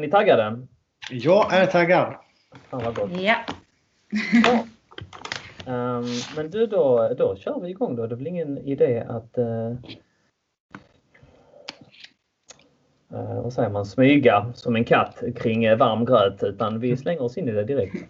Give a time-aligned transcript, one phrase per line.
[0.00, 0.58] Är ni taggade?
[1.10, 2.14] Jag är taggad.
[2.70, 3.10] Fan vad gott.
[3.20, 3.36] Ja.
[4.44, 4.64] Ja.
[5.66, 6.04] Ehm,
[6.36, 8.06] men du då, då kör vi igång då.
[8.06, 9.70] Det är väl ingen idé att eh,
[13.12, 17.38] eh, vad säger man, smyga som en katt kring varm gröt utan vi slänger oss
[17.38, 18.04] in i det direkt.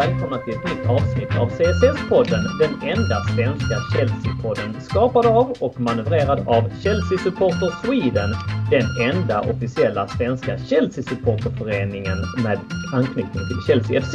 [0.00, 6.48] Välkomna till ett nytt avsnitt av CSS-podden, den enda svenska Chelsea-podden skapad av och manövrerad
[6.48, 8.30] av Chelsea Supporter Sweden,
[8.70, 12.58] den enda officiella svenska Chelsea-supporterföreningen med
[12.94, 14.14] anknytning till Chelsea FC.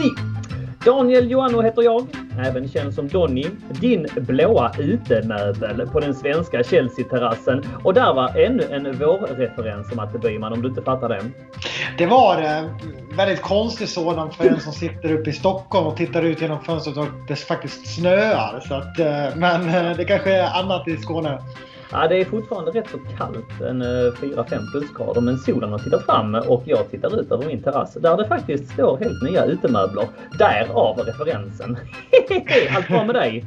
[0.85, 2.07] Daniel Joanno heter jag,
[2.47, 7.63] även känd som Donny, din blåa utemöbel på den svenska Chelsea-terrassen.
[7.83, 11.21] Och där var ännu en vårreferens som Matte Byman, om du inte fattar det.
[11.97, 12.69] Det var det.
[13.17, 16.97] Väldigt konstig sådan för en som sitter uppe i Stockholm och tittar ut genom fönstret
[16.97, 18.59] och det faktiskt snöar.
[18.67, 21.39] Så att, eh, men eh, det kanske är annat i Skåne.
[22.01, 26.05] Ja, det är fortfarande rätt så kallt, en eh, 4-5 plusgrader, men solen har tittat
[26.05, 30.07] fram och jag tittar ut över min terrass där det faktiskt står helt nya utemöbler.
[30.39, 31.77] Därav referensen.
[32.75, 33.45] Allt bra med dig?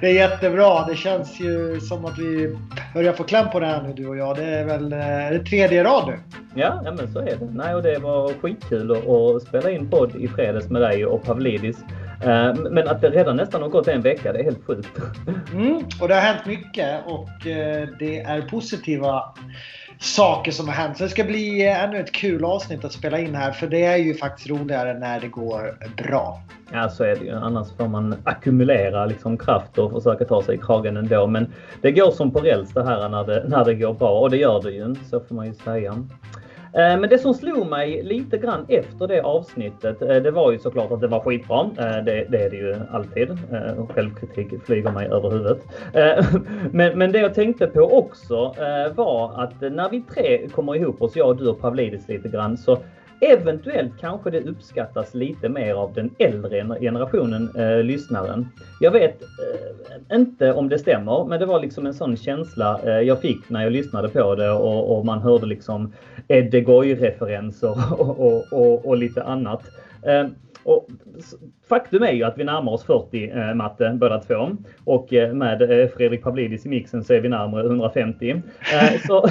[0.00, 0.86] Det är jättebra.
[0.86, 2.56] Det känns ju som att vi
[2.94, 4.36] börjar få kläm på det här nu du och jag.
[4.36, 4.98] Det är väl eh,
[5.38, 6.18] det tredje rad nu.
[6.54, 7.48] Ja, ja men så är det.
[7.52, 11.76] Nej, och det var skitkul att spela in podd i fredags med dig och Pavlidis.
[12.22, 14.88] Eh, Men att det redan nästan har gått en vecka, det är helt sjukt.
[15.52, 19.22] Mm, och det har hänt mycket och eh, det är positiva
[19.98, 20.96] saker som har hänt.
[20.98, 23.84] Så det ska bli eh, ännu ett kul avsnitt att spela in här för det
[23.84, 26.40] är ju faktiskt roligare när det går bra.
[26.72, 27.32] Ja, så är det ju.
[27.32, 31.26] Annars får man ackumulera liksom kraft och försöka ta sig i kragen ändå.
[31.26, 34.30] Men det går som på räls det här när det, när det går bra och
[34.30, 34.94] det gör det ju.
[35.10, 35.94] Så får man ju säga.
[36.74, 40.58] Eh, men det som slog mig lite grann efter det avsnittet, eh, det var ju
[40.58, 41.60] såklart att det var skitbra.
[41.60, 43.38] Eh, det, det är det ju alltid.
[43.94, 45.62] Självkritik flyger mig över huvudet.
[46.72, 48.54] Men, men det jag tänkte på också
[48.94, 52.78] var att när vi tre kommer ihop oss, jag, du och Pavlidis lite grann, så
[53.20, 58.48] Eventuellt kanske det uppskattas lite mer av den äldre generationen eh, lyssnaren.
[58.80, 63.00] Jag vet eh, inte om det stämmer, men det var liksom en sån känsla eh,
[63.00, 65.92] jag fick när jag lyssnade på det och, och man hörde liksom
[66.28, 69.62] Edde referenser och, och, och, och lite annat.
[70.06, 70.26] Eh,
[70.64, 70.88] och
[71.68, 74.56] faktum är ju att vi närmar oss 40 eh, matte båda två.
[74.84, 78.30] Och eh, med eh, Fredrik Pavlidis i mixen så är vi närmare 150.
[78.30, 79.28] Eh, så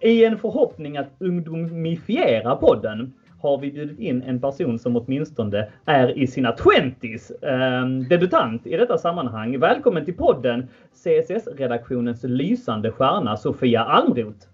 [0.06, 6.18] i en förhoppning att ungdomifiera podden har vi bjudit in en person som åtminstone är
[6.18, 7.32] i sina 20s.
[7.42, 9.58] Eh, debutant i detta sammanhang.
[9.58, 14.46] Välkommen till podden CSS-redaktionens lysande stjärna Sofia Almroth.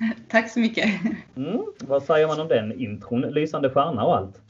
[0.28, 0.90] Tack så mycket.
[1.36, 3.20] Mm, vad säger man om den intron?
[3.20, 4.40] Lysande stjärna och allt.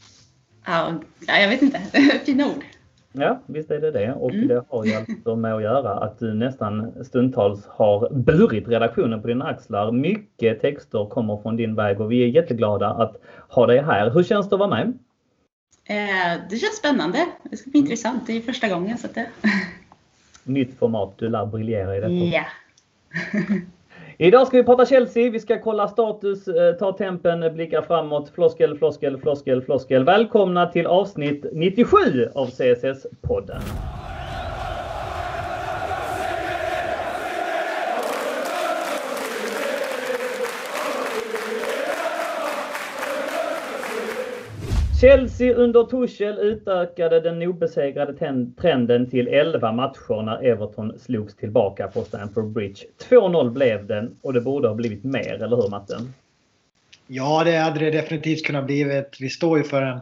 [0.67, 0.95] Ja,
[1.27, 1.79] ja, jag vet inte.
[2.25, 2.65] Fina ord.
[3.13, 4.13] Ja, visst är det det.
[4.13, 4.49] Och Mm.
[4.49, 9.29] det har ju alltså med att göra att du nästan stundtals har burit redaktionen på
[9.29, 9.93] dina axlar.
[9.93, 13.17] Mycket texter kommer från din väg och vi är jätteglada att
[13.49, 14.11] ha dig här.
[14.11, 14.99] Hur känns det att vara med?
[15.85, 17.27] Eh, det känns spännande.
[17.51, 18.27] Det ska bli intressant.
[18.27, 18.99] Det är första gången.
[18.99, 19.27] Så att det...
[20.45, 22.13] Nytt format, du lär briljera i detta.
[22.13, 22.45] Ja.
[24.23, 28.79] Idag ska vi prata Chelsea, vi ska kolla status, eh, ta tempen, blicka framåt, floskel,
[28.79, 30.05] floskel, floskel, floskel.
[30.05, 31.97] Välkomna till avsnitt 97
[32.35, 33.61] av CSS-podden.
[45.01, 48.15] Chelsea under Tuchel utökade den obesegrade
[48.61, 52.85] trenden till 11 matcher när Everton slogs tillbaka på Stamford Bridge.
[53.11, 55.95] 2-0 blev den och det borde ha blivit mer, eller hur Matte?
[57.07, 59.17] Ja, det hade det definitivt kunnat blivit.
[59.21, 60.01] Vi står ju för en,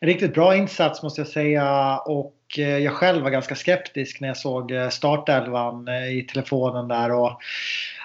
[0.00, 1.98] en riktigt bra insats måste jag säga.
[1.98, 6.88] Och eh, jag själv var ganska skeptisk när jag såg eh, startelvan eh, i telefonen
[6.88, 7.12] där.
[7.12, 7.40] Och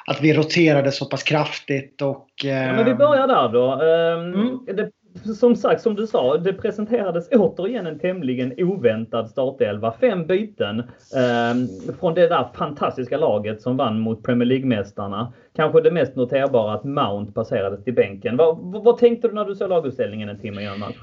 [0.06, 2.02] att vi roterade så pass kraftigt.
[2.02, 3.72] Och, Ja, men vi börjar där då.
[3.72, 4.60] Ehm, Mm.
[4.66, 4.92] Det,
[5.40, 9.94] som sagt, som du sa, det presenterades återigen en tämligen oväntad startelva.
[10.00, 15.34] Fem byten eh, från det där fantastiska laget som vann mot Premier League-mästarna.
[15.56, 18.38] Kanske det mest noterbara att Mount passerades till bänken.
[18.38, 20.98] Vad, vad, vad tänkte du när du såg laguppställningen en timme innan match?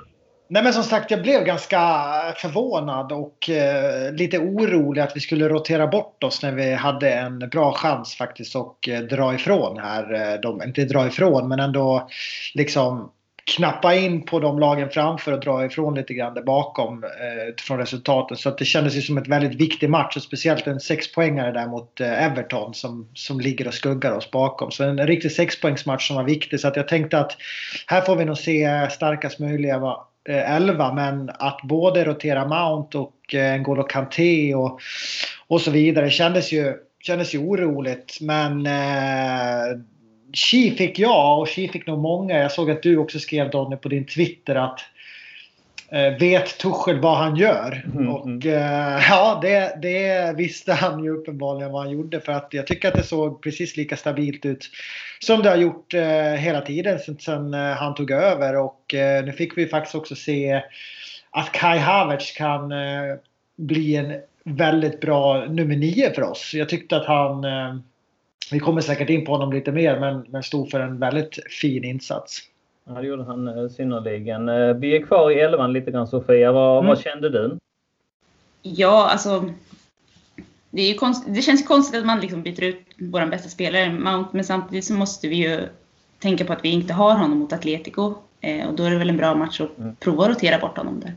[0.51, 1.79] Nej men som sagt jag blev ganska
[2.37, 7.39] förvånad och eh, lite orolig att vi skulle rotera bort oss när vi hade en
[7.39, 10.15] bra chans faktiskt att eh, dra ifrån här.
[10.15, 12.09] Eh, de, inte dra ifrån men ändå
[12.55, 13.13] liksom
[13.49, 17.79] knappa in på de lagen framför och dra ifrån lite grann där bakom eh, från
[17.79, 18.37] resultaten.
[18.37, 21.67] Så att det kändes ju som ett väldigt viktig match och speciellt en sexpoängare där
[21.67, 24.71] mot eh, Everton som, som ligger och skuggar oss bakom.
[24.71, 27.37] Så en, en riktig sexpoängsmatch som var viktig så att jag tänkte att
[27.87, 29.77] här får vi nog se starkast möjliga
[30.29, 34.81] eh, elva men att både rotera Mount och eh, N'Golo Kanté och,
[35.47, 39.79] och så vidare kändes ju, kändes ju oroligt men eh,
[40.33, 42.39] Chi fick jag och Chi fick nog många.
[42.39, 44.81] Jag såg att du också skrev Donny på din Twitter att
[45.89, 47.85] eh, vet Tuchel vad han gör?
[47.95, 48.49] Mm, och mm.
[48.49, 52.89] eh, ja, det, det, visste han ju uppenbarligen vad han gjorde för att jag tycker
[52.89, 54.71] att det såg precis lika stabilt ut
[55.21, 59.25] som det har gjort eh, hela tiden sedan, sedan eh, han tog över och eh,
[59.25, 60.63] nu fick vi faktiskt också se
[61.31, 63.17] att Kai Havertz kan eh,
[63.57, 66.55] bli en väldigt bra nummer nio för oss.
[66.55, 67.45] Jag tyckte att han
[68.53, 71.85] vi kommer säkert in på honom lite mer men, men stod för en väldigt fin
[71.85, 72.41] insats.
[72.85, 74.49] Ja, det gjorde han eh, synnerligen.
[74.49, 76.53] Eh, vi är kvar i elvan lite grann Sofia.
[76.53, 76.89] Vad, mm.
[76.89, 77.59] vad kände du?
[78.63, 79.55] Ja, alltså.
[80.71, 84.31] Det, är konst, det känns konstigt att man liksom byter ut vår bästa spelare, Mount,
[84.33, 85.69] men samtidigt så måste vi ju
[86.19, 88.15] tänka på att vi inte har honom mot Atletico.
[88.41, 89.97] Eh, och då är det väl en bra match att mm.
[89.97, 91.15] prova att rotera bort honom där.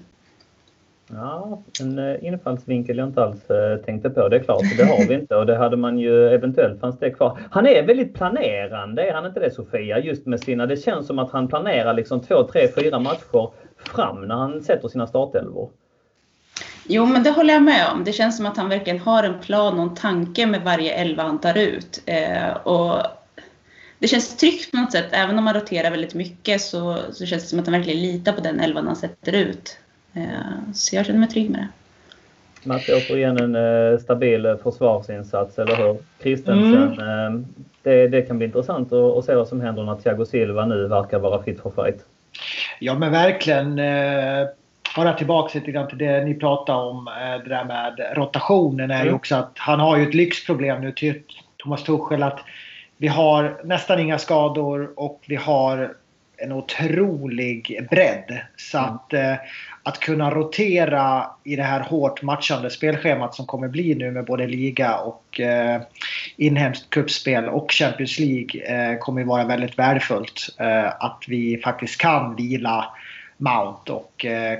[1.14, 4.28] Ja, en eh, infallsvinkel jag inte alls eh, tänkte på.
[4.28, 7.12] Det är klart, det har vi inte och det hade man ju eventuellt fanns det
[7.12, 7.40] kvar.
[7.52, 10.00] Han är väldigt planerande, är han inte det Sofia?
[10.00, 14.28] Just med sina, det känns som att han planerar liksom två, tre, fyra matcher fram
[14.28, 15.70] när han sätter sina startelvor.
[16.88, 18.04] Jo, men det håller jag med om.
[18.04, 21.24] Det känns som att han verkligen har en plan och en tanke med varje elva
[21.24, 22.04] han tar ut.
[22.06, 22.98] Eh, och
[24.00, 25.08] det känns tryggt på något sätt.
[25.12, 28.34] Även om man roterar väldigt mycket så, så känns det som att han verkligen litar
[28.34, 29.78] på den elvan han sätter ut.
[30.14, 31.68] Eh, så jag känner mig trygg med det.
[32.70, 35.98] Matte, återigen en eh, stabil försvarsinsats, eller hur?
[36.24, 37.00] Kristensen.
[37.00, 37.36] Mm.
[37.36, 37.42] Eh,
[37.84, 41.20] det, det, kan bli intressant att, se vad som händer när Thiago Silva nu verkar
[41.20, 42.06] vara fit for fight.
[42.80, 43.82] Ja men verkligen.
[44.96, 47.06] Bara tillbaka lite grann till det ni pratade om,
[47.44, 49.08] det där med rotationen är mm.
[49.08, 51.22] ju också att han har ju ett lyxproblem nu till
[51.58, 52.40] Thomas Tuchel att
[52.98, 55.94] vi har nästan inga skador och vi har
[56.44, 58.40] en otrolig bredd.
[58.56, 58.90] Så mm.
[58.90, 59.36] att, eh,
[59.84, 64.48] att kunna rotera i det här hårt matchande spelschemat som kommer bli nu med både
[64.48, 65.82] liga och eh,
[66.38, 70.56] inhemskt kuppspel och Champions League eh, kommer vara väldigt värdefullt.
[70.60, 72.86] Eh, att vi faktiskt kan vila
[73.38, 74.60] Mount och eh,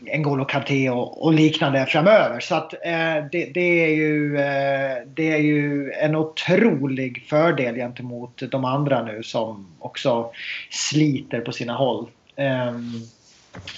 [0.00, 2.40] N'Golo Kanté och, och, liknande framöver.
[2.40, 8.42] Så att eh, det, det, är ju, eh, det är ju en otrolig fördel gentemot
[8.50, 10.30] de andra nu som också
[10.70, 12.06] sliter på sina håll.
[12.36, 12.72] Eh,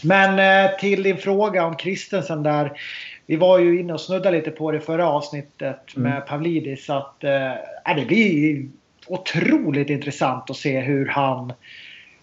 [0.03, 2.73] men till din fråga om Kristensen där.
[3.27, 6.27] Vi var ju inne och snuddade lite på det förra avsnittet med mm.
[6.29, 6.91] Pavlidis.
[6.91, 8.69] Att, eh, det blir
[9.07, 11.53] otroligt intressant att se hur han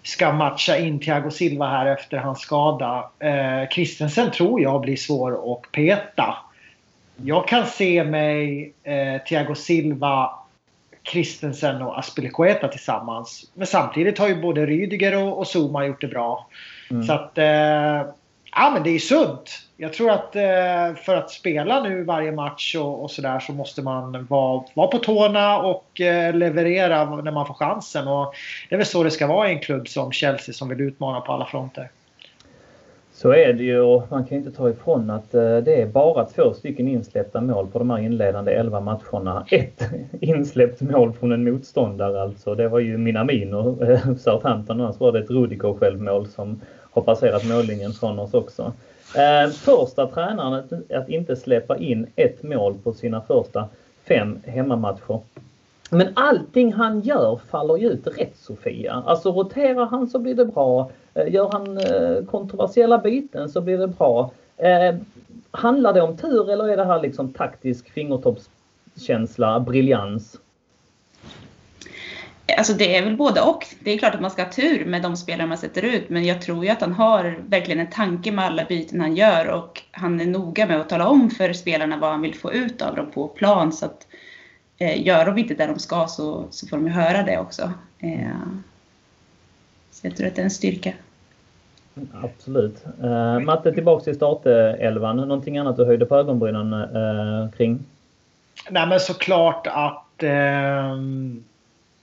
[0.07, 3.09] ska matcha in Thiago Silva här efter hans skada.
[3.19, 6.37] Eh, Christensen tror jag blir svår att peta.
[7.15, 10.29] Jag kan se mig eh, Thiago Silva,
[11.03, 13.51] Christensen och Aspilicueta tillsammans.
[13.53, 16.47] Men samtidigt har ju både Rydiger och, och Zuma gjort det bra.
[16.91, 17.03] Mm.
[17.03, 17.37] Så att...
[17.37, 18.13] Eh,
[18.51, 19.67] ja men det är sunt.
[19.77, 23.81] Jag tror att eh, för att spela nu varje match och, och sådär så måste
[23.81, 28.07] man vara, vara på tårna och eh, leverera när man får chansen.
[28.07, 28.33] Och
[28.69, 31.21] det är väl så det ska vara i en klubb som Chelsea som vill utmana
[31.21, 31.89] på alla fronter.
[33.17, 36.25] Så är det ju och man kan inte ta ifrån att eh, det är bara
[36.25, 39.45] två stycken insläppta mål på de här inledande 11 matcherna.
[39.51, 39.83] Ett
[40.21, 42.55] insläppt mål från en motståndare alltså.
[42.55, 46.61] Det var ju Minamino, eh, Southampton, annars var det ett Rudiger självmål som
[46.97, 48.73] har passerat mållinjen från oss också.
[49.15, 53.67] Eh, första tränaren att, att inte släppa in ett mål på sina första
[54.07, 55.19] fem hemmamatcher.
[55.89, 59.03] Men allting han gör faller ju ut rätt Sofia.
[59.05, 60.91] Alltså roterar han så blir det bra.
[61.13, 64.31] Eh, gör han eh, kontroversiella byten så blir det bra.
[64.57, 64.95] Eh,
[65.51, 70.39] handlar det om tur eller är det här liksom taktisk fingertoppskänsla, briljans?
[72.57, 73.65] Alltså det är väl både och.
[73.79, 76.25] Det är klart att man ska ha tur med de spelare man sätter ut, men
[76.25, 79.81] jag tror ju att han har verkligen en tanke med alla byten han gör och
[79.91, 82.95] han är noga med att tala om för spelarna vad han vill få ut av
[82.95, 83.73] dem på plan.
[83.73, 84.07] Så att
[84.77, 87.73] eh, gör de inte det de ska så, så får de ju höra det också.
[87.99, 88.27] Eh,
[89.91, 90.93] så jag tror att det är en styrka.
[92.23, 92.85] Absolut.
[93.03, 95.17] Eh, Matte, tillbaks till startelvan.
[95.17, 97.79] Någonting annat du höjde på ögonbrynen eh, kring?
[98.69, 100.95] Nej men såklart att eh,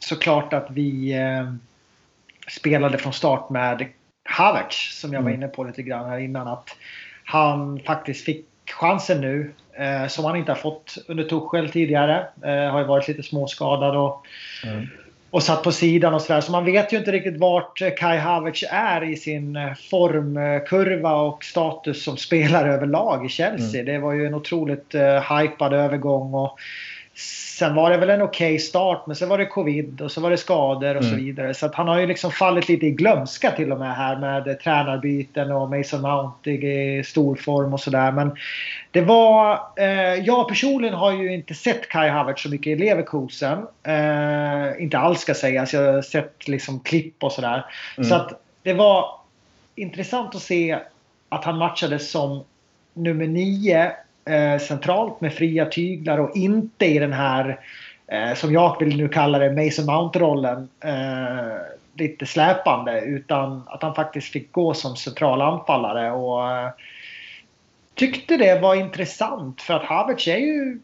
[0.04, 1.54] såklart att vi eh,
[2.48, 3.86] spelade från start med
[4.24, 5.42] Havertz som jag var mm.
[5.42, 6.48] inne på lite grann här innan.
[6.48, 6.68] Att
[7.24, 12.26] han faktiskt fick chansen nu eh, som han inte har fått under Tuchel tidigare.
[12.42, 14.26] Eh, har ju varit lite småskadad och,
[14.64, 14.86] mm.
[15.30, 16.40] och satt på sidan och sådär.
[16.40, 19.58] Så man vet ju inte riktigt vart Kai Havertz är i sin
[19.90, 23.80] formkurva och status som spelare överlag i Chelsea.
[23.80, 23.94] Mm.
[23.94, 26.34] Det var ju en otroligt uh, hypad övergång.
[26.34, 26.58] Och
[27.16, 30.20] Sen var det väl en okej okay start men sen var det covid och så
[30.20, 31.10] var det skador och mm.
[31.10, 31.54] så vidare.
[31.54, 34.60] Så att han har ju liksom fallit lite i glömska till och med här med
[34.60, 38.12] tränarbyten och Mason Mount i stor form och sådär.
[38.12, 38.36] Men
[38.90, 39.60] det var...
[39.76, 43.58] Eh, jag personligen har ju inte sett Kai Havertz så mycket i Leverkusen.
[43.82, 45.72] Eh, inte alls ska sägas.
[45.72, 47.66] Jag har sett liksom klipp och sådär.
[47.96, 48.08] Mm.
[48.08, 49.20] Så att det var
[49.74, 50.78] intressant att se
[51.28, 52.44] att han matchades som
[52.94, 53.92] nummer nio
[54.24, 57.60] eh, centralt med fria tyglar och inte i den här,
[58.06, 60.68] eh, som jag vill nu kalla det, Mason Mount-rollen.
[60.80, 61.58] Eh,
[61.96, 66.12] lite släpande utan att han faktiskt fick gå som central anfallare.
[66.12, 66.70] Och, eh,
[67.94, 70.78] tyckte det var intressant för att Havertz är ju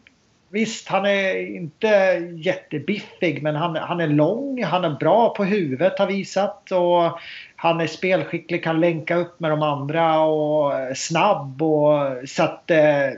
[0.53, 1.87] Visst, han är inte
[2.35, 7.19] jättebiffig men han, han är lång, han är bra på huvudet har visat och
[7.55, 12.71] han är spelskicklig, kan länka upp med de andra och eh, snabb och så att
[12.71, 13.09] eh,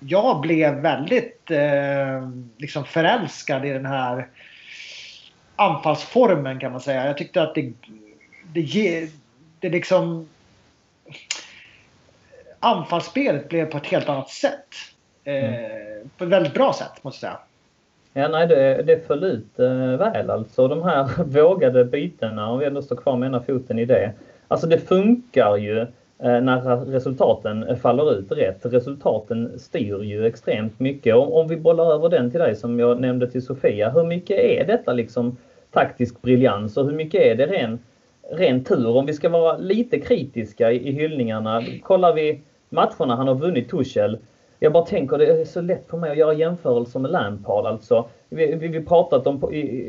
[0.00, 4.28] jag blev väldigt eh, liksom förälskad i den här
[5.56, 7.06] anfallsformen kan man säga.
[7.06, 7.72] Jag tyckte att det,
[8.52, 9.10] det,
[9.60, 10.28] det liksom
[12.60, 14.68] anfallsspelet blev på ett helt annat sätt.
[15.24, 16.10] Eh, mm.
[16.18, 17.42] På ett väldigt bra sätt måste jag säga.
[18.12, 20.68] Ja, nej, det, det föll ut eh, väl alltså.
[20.68, 24.12] De här vågade bytena, om vi ändå står kvar med ena foten i det.
[24.48, 25.86] Alltså det funkar ju Eh,
[26.22, 28.58] Eh, när resultaten faller ut rätt.
[28.62, 31.14] Resultaten styr ju extremt mycket.
[31.14, 33.90] Om, om vi bollar över den till dig som jag nämnde till Sofia.
[33.90, 35.36] Hur mycket är detta liksom
[35.70, 37.78] taktisk briljans och hur mycket är det ren,
[38.30, 38.96] ren tur?
[38.96, 41.62] Om vi ska vara lite kritiska i, i hyllningarna.
[41.82, 44.18] Kollar vi matcherna han har vunnit Tuchel.
[44.58, 48.08] Jag bara tänker det är så lätt för mig att göra jämförelser med Lampard alltså.
[48.28, 49.44] Vi, vi, vi pratat om,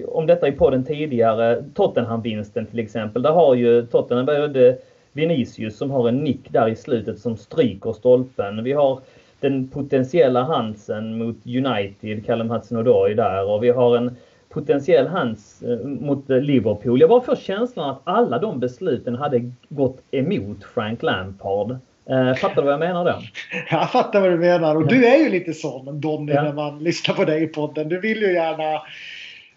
[0.07, 1.63] om detta i podden tidigare.
[1.73, 3.21] Tottenham-vinsten till exempel.
[3.21, 4.77] Där har ju Tottenham både
[5.13, 8.63] Vinicius som har en nick där i slutet som stryker stolpen.
[8.63, 8.99] Vi har
[9.39, 14.15] den potentiella Hansen mot United, Callum Hudson-Odoi där och vi har en
[14.49, 17.01] potentiell hands eh, mot Liverpool.
[17.01, 21.77] Jag bara får känslan att alla de besluten hade gått emot Frank Lampard.
[22.09, 23.15] Eh, fattar du vad jag menar då?
[23.71, 26.43] Jag fattar vad du menar och du är ju lite sån Donny ja.
[26.43, 27.89] när man lyssnar på dig i podden.
[27.89, 28.81] Du vill ju gärna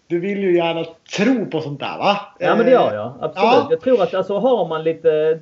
[0.07, 0.85] du vill ju gärna
[1.17, 2.17] tro på sånt där va?
[2.39, 3.13] Ja men det gör jag.
[3.21, 3.53] Absolut.
[3.53, 3.67] Ja.
[3.71, 5.39] Jag tror att alltså, har man lite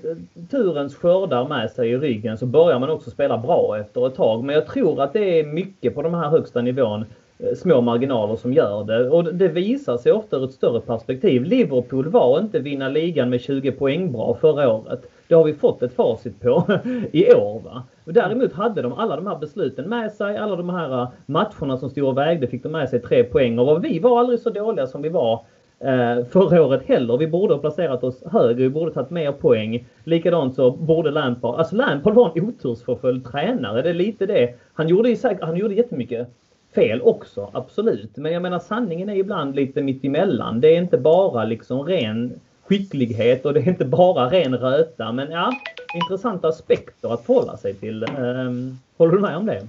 [0.51, 4.45] turens skördar med sig i ryggen så börjar man också spela bra efter ett tag.
[4.45, 7.05] Men jag tror att det är mycket på de här högsta nivån
[7.39, 9.11] eh, små marginaler som gör det.
[9.11, 11.45] Och det visar sig ofta ur ett större perspektiv.
[11.45, 15.11] Liverpool var inte vinna ligan med 20 poäng bra förra året.
[15.33, 16.65] Det har vi fått ett facit på
[17.13, 17.61] i år.
[17.65, 17.83] Va?
[18.05, 21.91] däremot hade de alla de här besluten med sig, alla de här eh, matcherna som
[21.91, 23.59] stod och vägde fick de med sig tre poäng.
[23.59, 25.45] Och vi var aldrig så dåliga som vi var
[25.79, 27.17] eh, förra året heller.
[27.17, 29.87] Vi borde ha placerat oss högre, vi borde tagit mer poäng.
[30.05, 33.83] Likadant så borde Lampard, alltså Lampard var en otursförföljd tränare.
[33.83, 34.55] Det är lite det.
[34.75, 36.29] Han gjorde, ju säkert, han gjorde jättemycket
[36.75, 38.17] fel också, absolut.
[38.17, 40.61] Men jag menar sanningen är ibland lite mittemellan.
[40.61, 42.41] Det är inte bara liksom ren
[42.73, 45.13] skicklighet och det är inte bara ren röta.
[45.13, 45.55] Men ja,
[45.95, 48.03] intressanta aspekter att förhålla sig till.
[48.03, 49.67] Ehm, håller du med om det?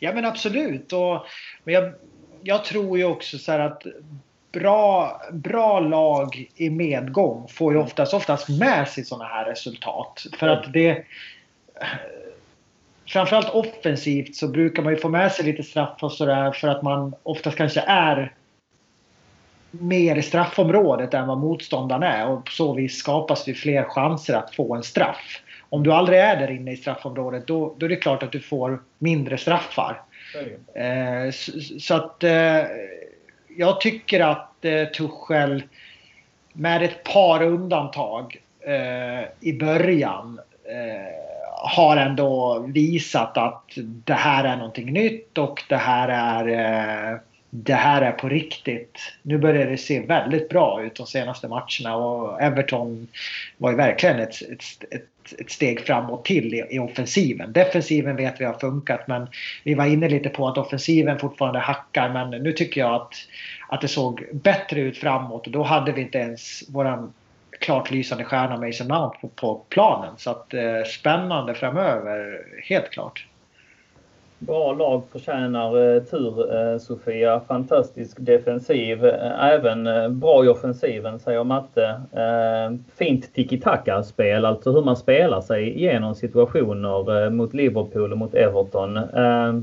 [0.00, 0.92] Ja men absolut.
[0.92, 1.26] Och,
[1.64, 1.92] men jag,
[2.42, 3.82] jag tror ju också så att
[4.52, 10.26] bra, bra lag i medgång får ju oftast, oftast med sig sådana här resultat.
[10.38, 11.04] För att det...
[13.08, 16.82] Framförallt offensivt så brukar man ju få med sig lite straff och sådär för att
[16.82, 18.32] man oftast kanske är
[19.80, 24.34] mer i straffområdet än vad motståndaren är och på så vis skapas det fler chanser
[24.34, 25.42] att få en straff.
[25.68, 28.40] Om du aldrig är där inne i straffområdet då, då är det klart att du
[28.40, 30.02] får mindre straffar.
[30.74, 32.62] Eh, så, så, att eh,
[33.56, 35.62] jag tycker att eh, Tuchel
[36.52, 44.56] med ett par undantag eh, i början eh, har ändå visat att det här är
[44.56, 46.48] någonting nytt och det här är
[47.12, 47.18] eh,
[47.64, 48.98] det här är på riktigt.
[49.22, 53.08] Nu börjar det se väldigt bra ut de senaste matcherna och Everton
[53.56, 57.52] var ju verkligen ett, ett, ett, ett steg framåt till i, i, offensiven.
[57.52, 59.26] Defensiven vet vi har funkat men
[59.64, 63.14] vi var inne lite på att offensiven fortfarande hackar men nu tycker jag att,
[63.68, 67.12] att det såg bättre ut framåt och då hade vi inte ens våran
[67.60, 70.14] klart lysande stjärna Mason Mount på, på planen.
[70.18, 73.26] Så att eh, spännande framöver, helt klart.
[74.38, 77.40] Bra lag förtjänar eh, tur eh, Sofia.
[77.48, 79.04] Fantastisk defensiv.
[79.04, 79.84] Eh, även
[80.20, 82.00] bra i offensiven säger Matte.
[82.96, 89.00] Fint tiki-taka-spel, alltså hur man spelar sig igenom situationer mot Liverpool och mot Everton.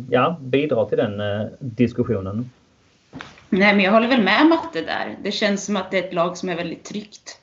[0.10, 1.22] Ja, bidrar till den
[1.60, 2.50] diskussionen.
[3.50, 5.16] Nej, men jag håller väl med Matte där.
[5.24, 7.40] Det känns som att det är ett lag som är väldigt tryggt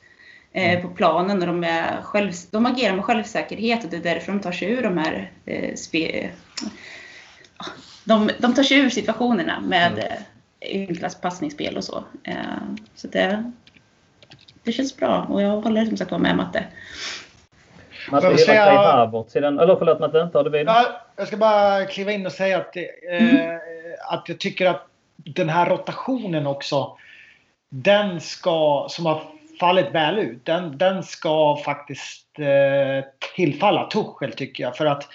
[0.53, 0.81] mm.
[0.81, 4.39] på planen och de, är själv, de agerar med självsäkerhet och det är därför de
[4.39, 5.75] tar sig ur de här eh,
[8.03, 10.05] de, de tar sig ur situationerna med mm.
[10.05, 10.17] eh,
[10.61, 12.03] enkla passningsspel och så.
[12.23, 12.35] Eh,
[12.95, 13.51] så det,
[14.63, 16.63] det känns bra och jag håller som sagt med Matte.
[18.11, 18.65] Matte gillar säga...
[18.65, 20.67] Kai Havertz Eller förlåt Matte, tar du vid?
[20.67, 23.59] Ja, jag ska bara kliva in och säga att, eh, mm.
[24.09, 26.97] att jag tycker att den här rotationen också.
[27.69, 29.23] Den ska, som har
[29.59, 34.77] fallit väl ut, den, den ska faktiskt eh, tillfalla Tuchel tycker jag.
[34.77, 35.07] För att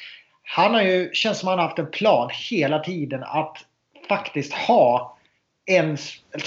[0.48, 3.56] han har ju, känns som han har haft en plan hela tiden att
[4.08, 5.16] faktiskt ha
[5.66, 5.96] en,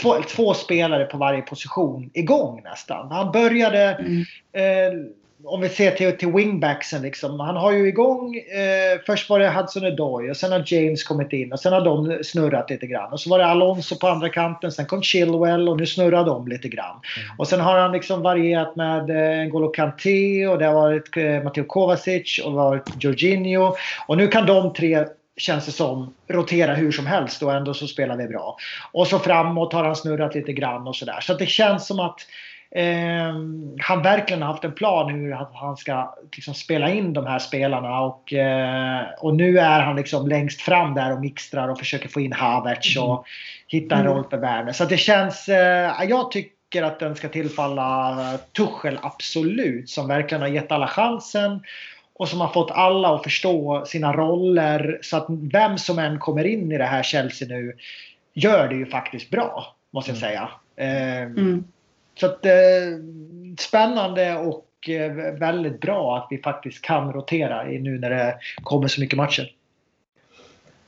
[0.02, 3.12] två, två spelare på varje position igång nästan.
[3.12, 4.22] Han började mm.
[4.54, 5.00] eh,
[5.44, 7.40] om vi ser till, till wingbacksen liksom.
[7.40, 11.34] Han har ju igång, eh, först var det Hudson Odoi och sen har James kommit
[11.34, 13.14] in och sen har de snurrat lite grann.
[13.14, 16.48] Och så var det Alonso på andra kanten, sen kom Chilwell och nu snurrar de
[16.48, 17.00] lite grann.
[17.18, 17.40] Mm.
[17.40, 21.44] Och sen har han liksom varierat med eh, N'Golo Kanté och det har varit eh,
[21.44, 23.76] Matteo Kovacic och det har varit Jorginho.
[24.08, 25.06] Och nu kan de tre
[25.38, 28.58] känns det som, rotera hur som helst och ändå så spelar vi bra.
[28.92, 31.20] Och så framåt har han snurrat lite grann och sådär.
[31.22, 32.20] Så det känns som att
[32.76, 33.34] eh,
[33.80, 38.02] han verkligen haft en plan hur han ska liksom spela in de här spelarna.
[38.02, 42.22] Och, eh, och nu är han liksom längst fram där och mixtrar och försöker få
[42.22, 43.24] in Havertz och mm.
[43.68, 44.14] hitta en mm.
[44.14, 44.74] roll för Werner.
[44.74, 48.18] Så det känns, eh, jag tycker att den ska tillfalla
[48.58, 49.90] Tuchel absolut.
[49.90, 51.64] Som verkligen har gett alla chansen.
[52.14, 55.00] Och som har fått alla att förstå sina roller.
[55.02, 57.76] Så att vem som än kommer in i det här Chelsea nu
[58.34, 59.76] gör det ju faktiskt bra.
[59.92, 60.30] Måste jag mm.
[60.30, 60.50] säga.
[60.76, 61.64] Eh, mm.
[62.20, 62.52] Så att, eh,
[63.60, 69.02] spännande och eh, väldigt bra att vi faktiskt kan rotera nu när det kommer så
[69.02, 69.52] mycket matcher.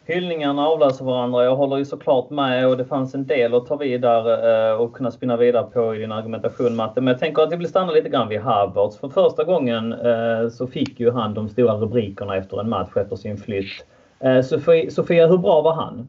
[0.06, 1.44] Hyllningarna avlöser varandra.
[1.44, 4.94] Jag håller ju såklart med och det fanns en del att ta vidare eh, och
[4.94, 7.02] kunna spinna vidare på i din argumentation Matte.
[7.02, 8.98] Men jag tänker att vi vill stanna lite grann vid Havertz.
[8.98, 13.16] För första gången eh, så fick ju han de stora rubrikerna efter en match efter
[13.16, 13.86] sin flytt.
[14.20, 16.08] Eh, Sofia, Sofia hur bra var han?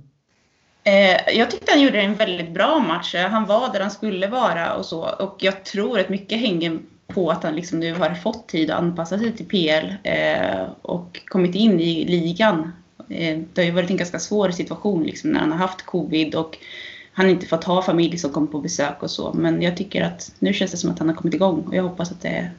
[0.84, 3.14] Eh, jag tyckte han gjorde en väldigt bra match.
[3.14, 5.00] Han var där han skulle vara och så.
[5.00, 8.78] Och jag tror att mycket hänger på att han liksom nu har fått tid att
[8.78, 12.72] anpassa sig till PL eh, och kommit in i ligan.
[13.08, 16.34] Eh, det har ju varit en ganska svår situation liksom, när han har haft covid
[16.34, 16.58] och
[17.12, 19.32] han inte fått ha familj som kommer på besök och så.
[19.32, 21.82] Men jag tycker att nu känns det som att han har kommit igång och jag
[21.82, 22.50] hoppas att det,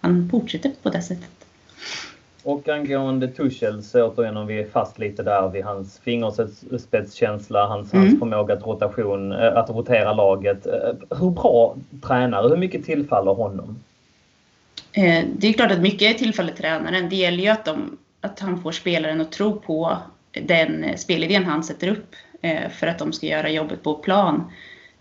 [0.00, 1.30] han fortsätter på det sättet.
[2.46, 7.92] Och angående Tuchel så återigen om vi är fast lite där vid hans fingerspetskänsla, hans,
[7.92, 8.06] mm.
[8.06, 10.66] hans förmåga att, rotation, eh, att rotera laget.
[10.66, 13.78] Eh, hur bra tränare, hur mycket tillfaller honom?
[14.92, 17.08] Eh, det är klart att mycket tillfaller tränaren.
[17.08, 19.96] Det gäller ju att, de, att han får spelaren att tro på
[20.32, 22.14] den spelidén han sätter upp
[22.70, 24.52] för att de ska göra jobbet på plan.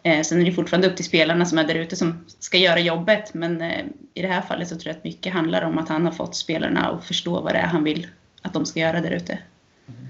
[0.06, 2.80] Eh, sen är det fortfarande upp till spelarna som är där ute som ska göra
[2.80, 3.34] jobbet.
[3.34, 6.06] Men eh, i det här fallet så tror jag att mycket handlar om att han
[6.06, 8.08] har fått spelarna att förstå vad det är han vill
[8.42, 9.34] att de ska göra där ute.
[9.34, 10.08] Mm-hmm.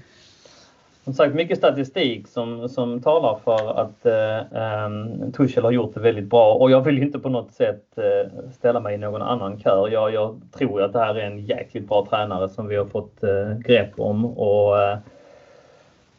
[1.04, 6.00] Som sagt, mycket statistik som, som talar för att eh, ehm, Tuchel har gjort det
[6.00, 9.60] väldigt bra och jag vill inte på något sätt eh, ställa mig i någon annan
[9.60, 9.88] kör.
[9.88, 13.22] Jag, jag tror att det här är en jäkligt bra tränare som vi har fått
[13.22, 14.98] eh, grepp om och eh,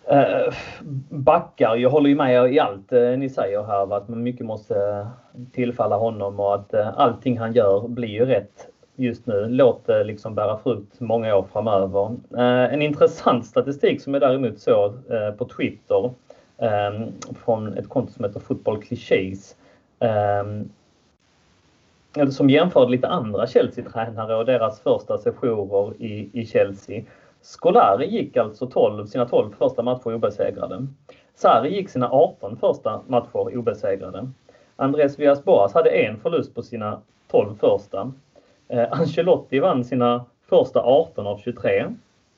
[0.09, 0.53] eh,
[1.09, 1.75] backar.
[1.75, 5.07] Jag håller ju med i allt eh, ni säger här att mycket måste eh,
[5.51, 9.45] tillfalla honom och att eh, allting han gör blir ju rätt just nu.
[9.49, 12.15] Låt det liksom bära frukt många år framöver.
[12.71, 14.93] En intressant statistik som jag däremot såg
[15.37, 16.11] på Twitter
[17.45, 19.55] från ett konto som heter Football Clichés
[22.31, 27.03] som jämförde lite andra Chelsea-tränare och deras första sessioner i, i Chelsea.
[27.47, 30.87] Scolari gick alltså 12, sina 12 första matcher obesegrade.
[31.35, 34.31] Sarri gick sina 18 första matcher obesegrade.
[34.75, 38.11] Andres Villas-Boas hade en förlust på sina 12 första.
[38.67, 41.85] Eh, Ancelotti vann sina första 18 av 23.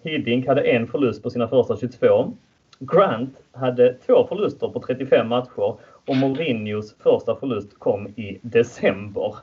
[0.04, 2.34] Hiddink hade en förlust på sina första 22.
[2.80, 5.76] Grant hade två förluster på 35 matcher
[6.08, 9.36] och Mourinhos första förlust kom i december.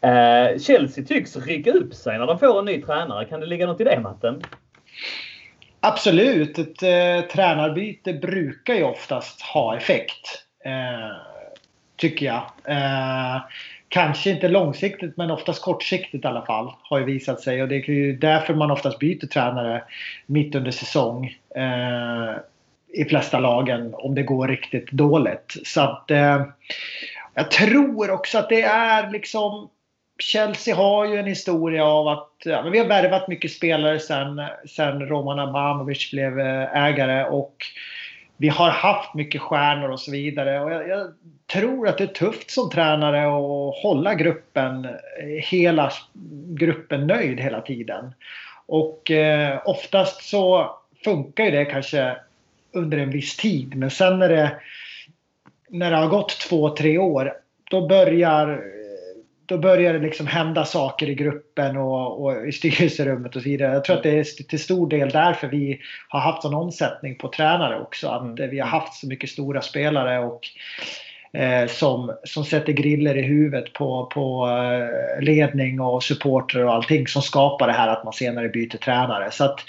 [0.00, 3.24] Eh, Chelsea tycks rycka upp sig när de får en ny tränare.
[3.24, 4.42] Kan det ligga något i det, Matten?
[5.80, 6.58] Absolut.
[6.58, 10.44] Ett eh, tränarbyte brukar ju oftast ha effekt.
[10.64, 11.16] Eh,
[11.96, 12.42] tycker jag.
[12.64, 13.42] Eh,
[13.88, 16.72] kanske inte långsiktigt men oftast kortsiktigt i alla fall.
[16.82, 19.82] Har ju visat sig och det är ju därför man oftast byter tränare
[20.26, 21.36] mitt under säsong.
[21.56, 22.36] Eh,
[22.88, 25.56] I flesta lagen om det går riktigt dåligt.
[25.64, 26.42] Så att eh,
[27.34, 29.70] jag tror också att det är liksom
[30.22, 35.06] Chelsea har ju en historia av att ja, vi har värvat mycket spelare sen, sen
[35.06, 37.56] Roman Abramovic blev eh, ägare och
[38.36, 40.60] vi har haft mycket stjärnor och så vidare.
[40.60, 41.12] Och jag, jag,
[41.52, 44.90] tror att det är tufft som tränare att hålla gruppen, eh,
[45.42, 45.92] hela
[46.48, 48.12] gruppen nöjd hela tiden.
[48.66, 52.16] Och eh, oftast så funkar ju det kanske
[52.72, 53.74] under en viss tid.
[53.74, 54.60] Men sen när det,
[55.68, 57.32] när det har gått två, tre år,
[57.70, 58.64] då börjar
[59.50, 63.72] då börjar det liksom hända saker i gruppen och, och, i styrelserummet och så vidare.
[63.72, 67.28] Jag tror att det är till stor del därför vi har haft sån omsättning på
[67.28, 68.08] tränare också.
[68.08, 70.40] Att vi har haft så mycket stora spelare och
[71.40, 77.06] eh, som, som sätter griller i huvudet på, på eh, ledning och supporter och allting
[77.06, 79.30] som skapar det här att man senare byter tränare.
[79.30, 79.60] Så att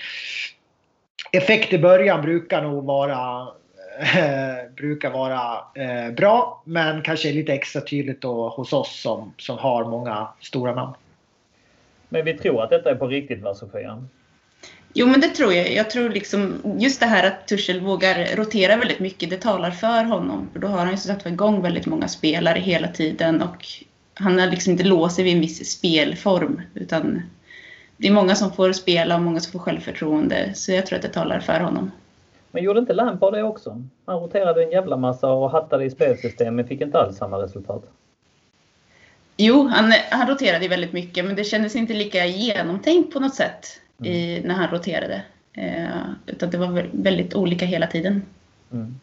[1.31, 3.47] effekt i början brukar nog vara
[3.99, 9.57] eh, brukar vara eh, bra men kanske lite extra tydligt då hos oss som, som
[9.57, 10.93] har många stora namn.
[12.09, 14.03] Men vi tror att detta är på riktigt va Sofia?
[14.93, 15.73] Jo men det tror jag.
[15.73, 20.03] Jag tror liksom just det här att Tuchel vågar rotera väldigt mycket, det talar för
[20.03, 20.49] honom.
[20.53, 23.67] För då har han ju satt igång väldigt många spelare hela tiden och
[24.13, 27.21] han har liksom inte låst vid en viss spelform utan
[27.97, 30.51] det är många som får spela och många som får självförtroende.
[30.53, 31.91] Så jag tror att det talar för honom.
[32.51, 33.83] Men gjorde inte Lampard det också?
[34.05, 37.83] Han roterade en jävla massa och hattade i spelsystem men fick inte alls samma resultat.
[39.37, 43.81] Jo, han, han roterade väldigt mycket men det kändes inte lika genomtänkt på något sätt
[43.99, 44.11] mm.
[44.11, 45.21] i, när han roterade.
[45.53, 45.87] Eh,
[46.25, 48.25] utan det var väldigt olika hela tiden.
[48.71, 48.99] Mm.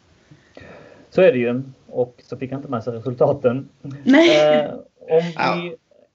[1.11, 1.63] Så är det ju.
[1.87, 3.69] Och så fick han inte med sig resultaten.
[4.05, 4.57] Nej.
[4.57, 5.35] Eh, om vi...
[5.37, 5.73] Ja.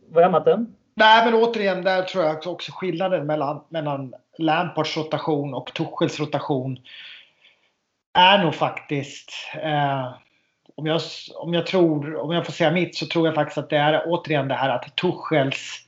[0.10, 0.65] Vad är Matte?
[0.96, 6.80] Nej, men återigen, där tror jag också skillnaden mellan, mellan Lampards rotation och Tuchels rotation
[8.13, 9.32] är nog faktiskt
[9.63, 10.13] eh,
[10.76, 11.02] om, jag,
[11.36, 14.04] om jag tror, om jag får säga mitt så tror jag faktiskt att det är
[14.06, 15.80] återigen det här att Tuchels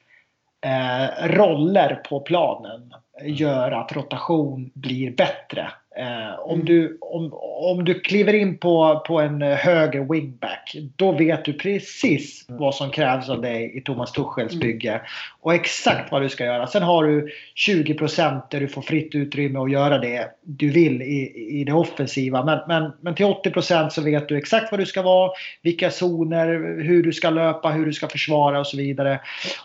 [0.61, 5.71] eh, roller på planen gör att rotation blir bättre.
[5.97, 11.45] Eh, om, du, om, om du kliver in på, på en höger wingback, då vet
[11.45, 12.61] du precis mm.
[12.61, 14.59] vad som krävs av dig i Thomas Tuchels mm.
[14.59, 15.01] bygge.
[15.41, 16.67] Och exakt vad du ska göra.
[16.67, 17.29] Sen har du
[17.67, 22.45] 20% där du får fritt utrymme att göra det du vill i, i det offensiva.
[22.45, 25.31] Men, men, men till 80% så vet du exakt vad du ska vara,
[25.61, 26.47] vilka zoner,
[26.83, 29.19] hur du ska löpa, hur du ska försvara och så vidare.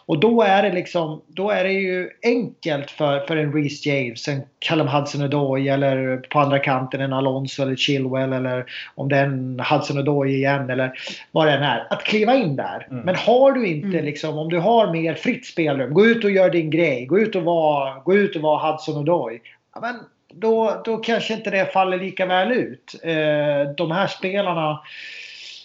[0.06, 4.28] Och då är det liksom, då är det ju enkelt för, för en Reece James,
[4.28, 9.24] en Callum Hudson-Odoi eller på andra kanten en Alonso eller Chilwell eller om det är
[9.24, 10.92] en Hudson-Odoi igen eller
[11.32, 11.86] vad det än är.
[11.90, 12.86] Att kliva in där.
[12.90, 13.04] Mm.
[13.04, 14.04] Men har du inte mm.
[14.04, 17.06] liksom, om du har mer fritt spelrum, gå ut och gör din grej.
[17.06, 19.40] Gå ut och var, gå ut och var Hudson-Odoi.
[19.74, 19.94] Ja, men
[20.34, 22.94] då, då kanske inte det faller lika väl ut.
[23.02, 24.80] Eh, de här spelarna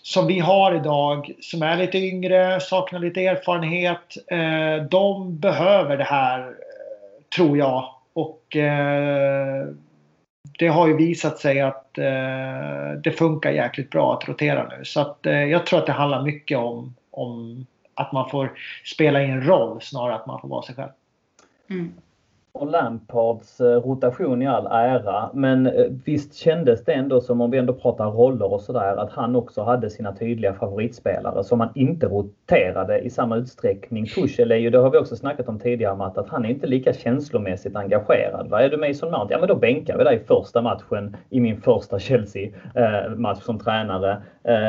[0.05, 4.17] som vi har idag som är lite yngre, saknar lite erfarenhet.
[4.27, 6.45] Eh, de behöver det här, eh,
[7.35, 7.89] tror jag.
[8.13, 9.67] Och eh,
[10.59, 14.85] det har ju visat sig att eh, det funkar jäkligt bra att rotera nu.
[14.85, 19.23] Så att, eh, jag tror att det handlar mycket om, om att man får spela
[19.23, 20.91] i en roll snarare än att man får vara sig själv.
[21.69, 21.93] Mm
[22.55, 27.51] och Lampards eh, rotation i all ära, men eh, visst kändes det ändå som om
[27.51, 31.69] vi ändå pratar roller och sådär att han också hade sina tydliga favoritspelare som han
[31.75, 34.05] inte roterade i samma utsträckning.
[34.05, 36.67] Tuchel är ju, det har vi också snackat om tidigare Matt, att han är inte
[36.67, 38.47] lika känslomässigt engagerad.
[38.49, 39.33] Vad är du Mason Mount?
[39.33, 44.21] Ja men då bänkar vi dig första matchen i min första Chelsea-match eh, som tränare.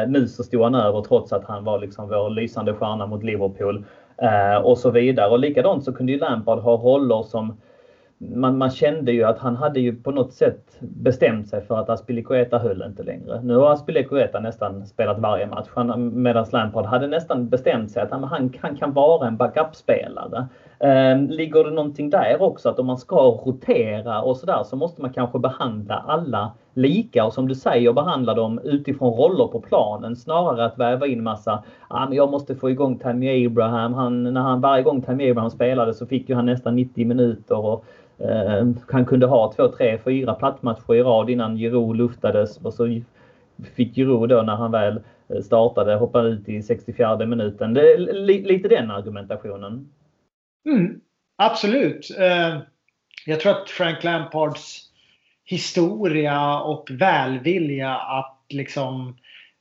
[0.08, 3.84] Nu så stod han över trots att han var liksom vår lysande stjärna mot Liverpool.
[4.62, 5.30] Och så vidare.
[5.30, 7.56] Och likadant så kunde ju Lampard ha roller som
[8.18, 11.88] man, man, kände ju att han hade ju på något sätt bestämt sig för att
[11.88, 13.40] Aspilicueta höll inte längre.
[13.42, 18.24] Nu har Aspilicueta nästan spelat varje match medan Lampard hade nästan bestämt sig att han,
[18.60, 20.46] han kan vara en backup-spelare.
[20.78, 25.02] Eh, ligger det någonting där också att om man ska rotera och sådär så måste
[25.02, 30.16] man kanske behandla alla lika och som du säger behandla dem utifrån roller på planen
[30.16, 33.94] snarare att väva in massa, ah, men jag måste få igång Tammy Abraham.
[33.94, 37.56] Han, när han varje gång Tammy Abraham spelade så fick ju han nästan 90 minuter
[37.56, 37.84] och
[38.18, 43.00] Eh, han kunde ha två, tre, fyra plattmatcher i rad innan Giroud luftades och så
[43.74, 47.74] fick Giroud då när han väl eh, startade hoppa ut i 64 minuten.
[47.74, 49.88] Det är lite den argumentationen.
[50.68, 51.00] Mm,
[51.36, 52.16] absolut.
[52.18, 52.58] Eh,
[53.26, 54.82] jag tror att Frank Lampards
[55.46, 59.16] historia och välvilja att liksom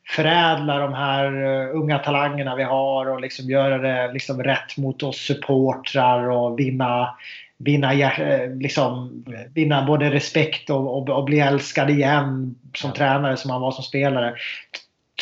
[0.08, 1.32] förädla de här
[1.70, 7.16] unga talangerna vi har och liksom göra det liksom rätt mot oss supportrar och vinna
[7.58, 7.92] vinna,
[8.56, 13.72] liksom, vinna både respekt och, och, och, bli älskad igen som tränare som han var
[13.72, 14.36] som spelare.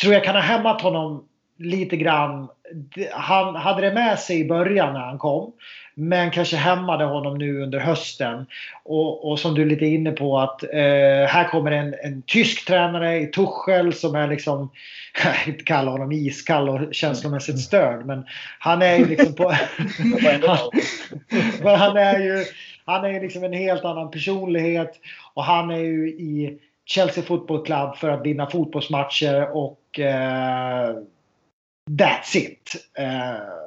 [0.00, 1.24] Tror jag kan ha hämmat honom
[1.58, 2.48] lite grann.
[3.12, 5.52] Han hade det med sig i början när han kom.
[5.94, 8.46] Men kanske hämmade honom nu under hösten.
[8.82, 12.66] Och, och som du är lite inne på att eh, här kommer en, en tysk
[12.66, 14.70] tränare i Tuchel som är liksom,
[15.24, 18.06] jag inte kalla honom iskall och känslomässigt störd.
[18.06, 18.26] Men
[18.58, 19.48] han är ju liksom på...
[20.46, 20.70] han,
[21.78, 22.44] han är ju
[22.84, 25.00] han är liksom en helt annan personlighet.
[25.34, 30.96] Och han är ju i Chelsea Football Club för att vinna fotbollsmatcher och eh,
[31.90, 32.88] that's it.
[32.98, 33.63] Eh,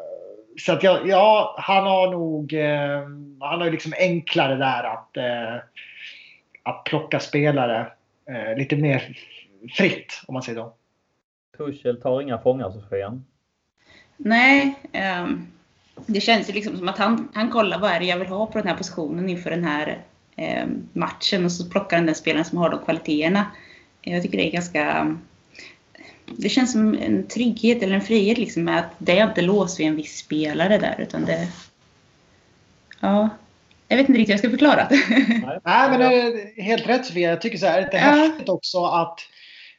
[0.59, 3.01] så att ja, ja, han har nog eh,
[3.39, 5.55] han har ju liksom enklare där att, eh,
[6.63, 7.87] att plocka spelare
[8.29, 9.17] eh, lite mer
[9.77, 10.73] fritt om man säger så.
[11.57, 13.21] Tuchel tar inga fångar Sofia?
[14.17, 14.75] Nej,
[15.21, 15.47] um,
[16.05, 18.45] det känns ju liksom som att han, han kollar vad är det jag vill ha
[18.45, 19.97] på den här positionen inför den här
[20.35, 23.51] eh, matchen och så plockar han den spelaren som har de kvaliteterna.
[24.01, 25.15] Jag tycker det är ganska...
[26.31, 29.79] Det känns som en trygghet eller en frihet liksom med att det är inte låst
[29.79, 31.47] vid en viss spelare där utan det...
[32.99, 33.29] Ja.
[33.87, 34.99] Jag vet inte riktigt hur jag ska förklara det.
[35.63, 37.29] Nej, men det är helt rätt Sofia.
[37.29, 38.23] Jag tycker så här, det är ja.
[38.23, 39.19] häftigt också att...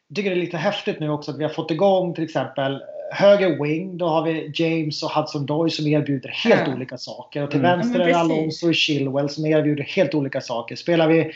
[0.08, 2.82] Jag tycker det är lite häftigt nu också att vi har fått igång till exempel
[3.12, 6.74] höger wing, då har vi James och Hudson Doy som erbjuder helt ja.
[6.74, 7.42] olika saker.
[7.42, 7.78] Och till mm.
[7.78, 10.76] vänster är det Alonso och Chilwell som erbjuder helt olika saker.
[10.76, 11.32] Spelar vi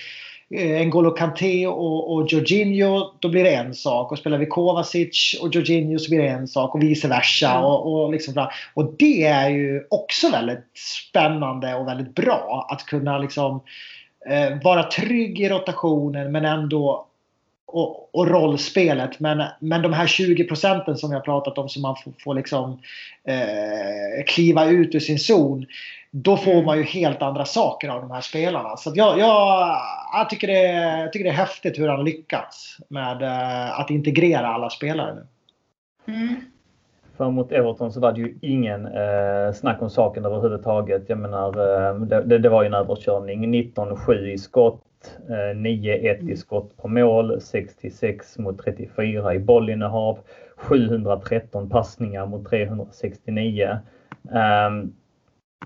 [0.53, 4.13] N'Golo Kanté och, och Jorginho, då blir det en sak.
[4.13, 7.51] Och spelar vi Kovacic och Jorginho så blir det en sak och vice versa.
[7.51, 7.65] Mm.
[7.65, 10.65] Och, och, liksom, och det är ju också väldigt
[11.09, 13.61] spännande och väldigt bra att kunna liksom
[14.29, 17.07] eh, vara trygg i rotationen men ändå
[17.67, 19.21] och, och, rollspelet.
[19.21, 22.81] Men, men de här 20 procenten som jag pratat om som man får, får liksom,
[23.25, 25.67] eh, kliva ut ur sin zon.
[26.15, 28.77] Då får man ju helt andra saker av de här spelarna.
[28.77, 29.77] Så jag, jag,
[30.13, 30.63] jag, tycker det,
[31.01, 35.27] jag tycker det är häftigt hur han lyckats med eh, att integrera alla spelare nu.
[36.15, 36.35] Mm.
[37.17, 41.03] För mot Everton så var det ju ingen eh, snack om saken överhuvudtaget.
[41.07, 43.55] Jag menar, eh, det, det, var ju en överkörning.
[43.55, 44.83] 19-7 i skott
[45.55, 50.19] 9-1 i skott på mål, 66 mot 34 i bollinnehav,
[50.57, 53.79] 713 passningar mot 369.
[54.23, 54.93] Um, ehm,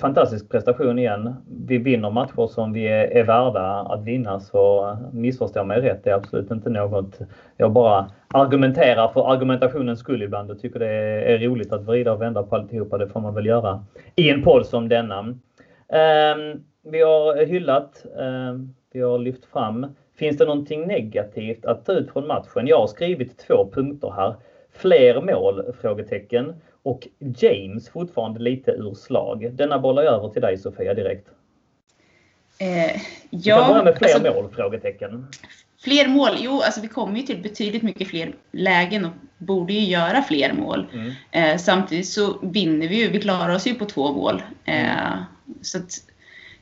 [0.01, 1.35] fantastisk prestation igen.
[1.67, 6.05] Vi vinner matcher som vi är, är värda att vinna så missförstå mig rätt.
[6.05, 7.19] Det är absolut inte något
[7.57, 12.23] jag bara argumenterar för argumentationens skull ibland och tycker det är, roligt att vrida och
[12.23, 12.99] vända på alltihopa.
[12.99, 13.85] Det får man väl göra
[14.17, 15.19] i en podd som denna.
[15.19, 19.87] Um, vi har hyllat um, vi har lyft fram.
[20.19, 22.67] Finns det någonting negativt att ta ut från matchen?
[22.67, 24.35] Jag har skrivit två punkter här.
[24.73, 25.73] Fler mål?
[25.81, 26.55] Frågetecken.
[26.87, 29.53] Och James fortfarande lite ur slag.
[29.53, 31.29] Denna bollar jag över till dig Sofia direkt.
[32.59, 34.51] Eh, ja, börja med fler alltså, mål?
[34.51, 35.27] Frågetecken.
[35.81, 36.31] Fler mål?
[36.39, 40.53] Jo, alltså vi kommer ju till betydligt mycket fler lägen och borde ju göra fler
[40.53, 40.87] mål.
[40.93, 41.13] Mm.
[41.31, 43.11] Eh, samtidigt så vinner vi ju.
[43.11, 44.43] Vi klarar oss ju på två mål.
[44.65, 45.25] Eh, mm.
[45.63, 45.91] så att,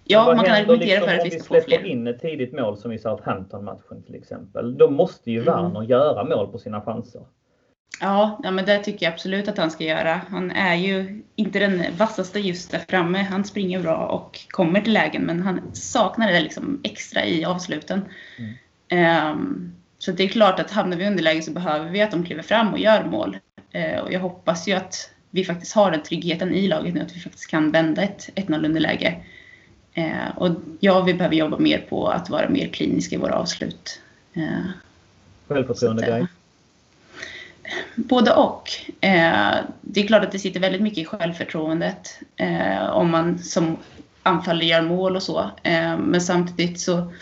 [0.04, 1.58] Ja, man kan argumentera liksom för att vi ska få fler.
[1.58, 4.76] Om vi släpper in ett tidigt mål som i Southampton-matchen till exempel.
[4.76, 5.54] Då måste ju mm.
[5.54, 7.22] Werner göra mål på sina chanser.
[8.00, 10.20] Ja, ja, men det tycker jag absolut att han ska göra.
[10.30, 13.18] Han är ju inte den vassaste just där framme.
[13.18, 18.04] Han springer bra och kommer till lägen, men han saknar det liksom extra i avsluten.
[18.38, 19.30] Mm.
[19.30, 22.24] Um, så det är klart att hamnar vi i underläge så behöver vi att de
[22.24, 23.38] kliver fram och gör mål.
[23.74, 27.16] Uh, och jag hoppas ju att vi faktiskt har den tryggheten i laget nu, att
[27.16, 29.20] vi faktiskt kan vända ett 1-0 underläge.
[29.94, 34.00] Eh, och ja, vi behöver jobba mer på att vara mer kliniska i våra avslut.
[34.32, 34.66] Eh,
[35.48, 36.20] Självförtroende-grej?
[36.20, 36.26] Eh,
[37.94, 38.70] både och.
[39.00, 43.76] Eh, det är klart att det sitter väldigt mycket i självförtroendet eh, om man som
[44.22, 45.40] anfallare gör mål och så.
[45.62, 47.12] Eh, men samtidigt så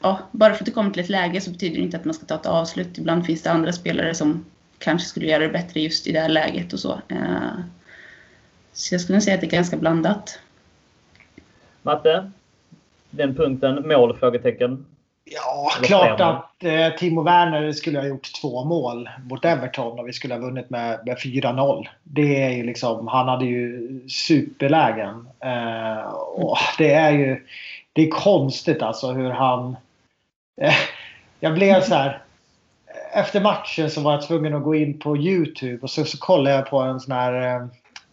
[0.00, 2.14] ja, bara för att det kommer till ett läge så betyder det inte att man
[2.14, 2.98] ska ta ett avslut.
[2.98, 4.44] Ibland finns det andra spelare som
[4.78, 7.00] kanske skulle göra det bättre just i det här läget och så.
[7.08, 7.58] Eh,
[8.72, 10.38] så jag skulle säga att det är ganska blandat.
[11.82, 12.30] Matte?
[13.10, 14.16] Den punkten, mål?
[14.18, 14.86] Frågetecken?
[15.24, 20.12] Ja, klart att eh, Timo Werner skulle ha gjort två mål mot Everton och vi
[20.12, 21.86] skulle ha vunnit med, med 4-0.
[22.02, 25.28] Det är ju liksom, han hade ju superlägen.
[25.40, 27.40] Eh, och det är ju
[27.94, 29.76] det är konstigt alltså hur han...
[30.60, 30.74] Eh,
[31.40, 32.22] jag blev så här...
[33.12, 36.56] Efter matchen så var jag tvungen att gå in på Youtube och så, så kollade
[36.56, 37.60] jag på en sån här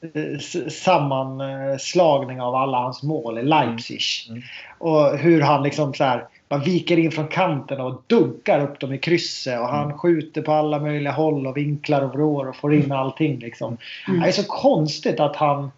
[0.02, 4.02] eh, sammanslagning av alla hans mål i Leipzig.
[4.30, 4.38] Mm.
[4.38, 4.48] Mm.
[4.78, 8.94] Och hur han liksom så här, man viker in från kanten och dunkar upp dem
[8.94, 9.98] i krysset och han mm.
[9.98, 12.98] skjuter på alla möjliga håll och vinklar och vrår och får in mm.
[12.98, 13.40] allting.
[13.40, 13.78] Liksom.
[14.08, 14.22] Mm.
[14.22, 15.72] Det är så konstigt att han,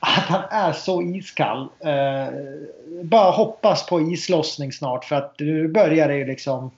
[0.00, 1.68] att han är så iskall.
[1.80, 2.34] Eh,
[3.02, 6.70] bara hoppas på islossning snart för att nu börjar det ju liksom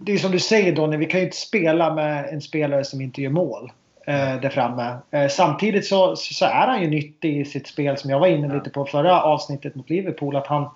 [0.00, 3.00] det är som du säger Donny, vi kan ju inte spela med en spelare som
[3.00, 3.72] inte gör mål.
[4.06, 4.98] eh, där framme.
[5.10, 8.54] Eh, samtidigt så, så, är han ju nyttig i sitt spel som jag var inne
[8.54, 10.36] lite på förra avsnittet mot Liverpool.
[10.36, 10.70] Att han,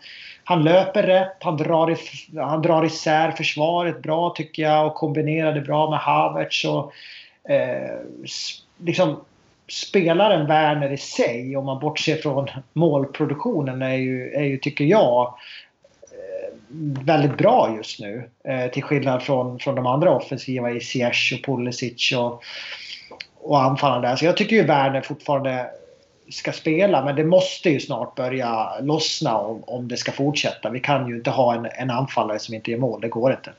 [0.45, 1.97] han löper rätt, han drar, i,
[2.39, 6.65] han drar isär försvaret bra tycker jag och kombinerar det bra med Havertz.
[6.65, 6.93] Och,
[7.53, 7.99] eh,
[8.79, 9.21] liksom,
[9.69, 15.35] spelaren Werner i sig, om man bortser från målproduktionen, är ju, är ju tycker jag
[16.03, 16.55] eh,
[17.05, 18.31] väldigt bra just nu.
[18.45, 22.43] Eh, till skillnad från, från de andra offensiva i Ziyech och Pulisic och,
[23.41, 24.17] och anfallarna där.
[24.17, 25.71] Så jag tycker ju Werner fortfarande
[26.29, 30.71] ska spela men det måste ju snart börja lossna om, om det ska fortsätta.
[30.71, 33.01] Vi kan ju inte ha en, en anfallare som inte gör mål.
[33.01, 33.53] Det går inte.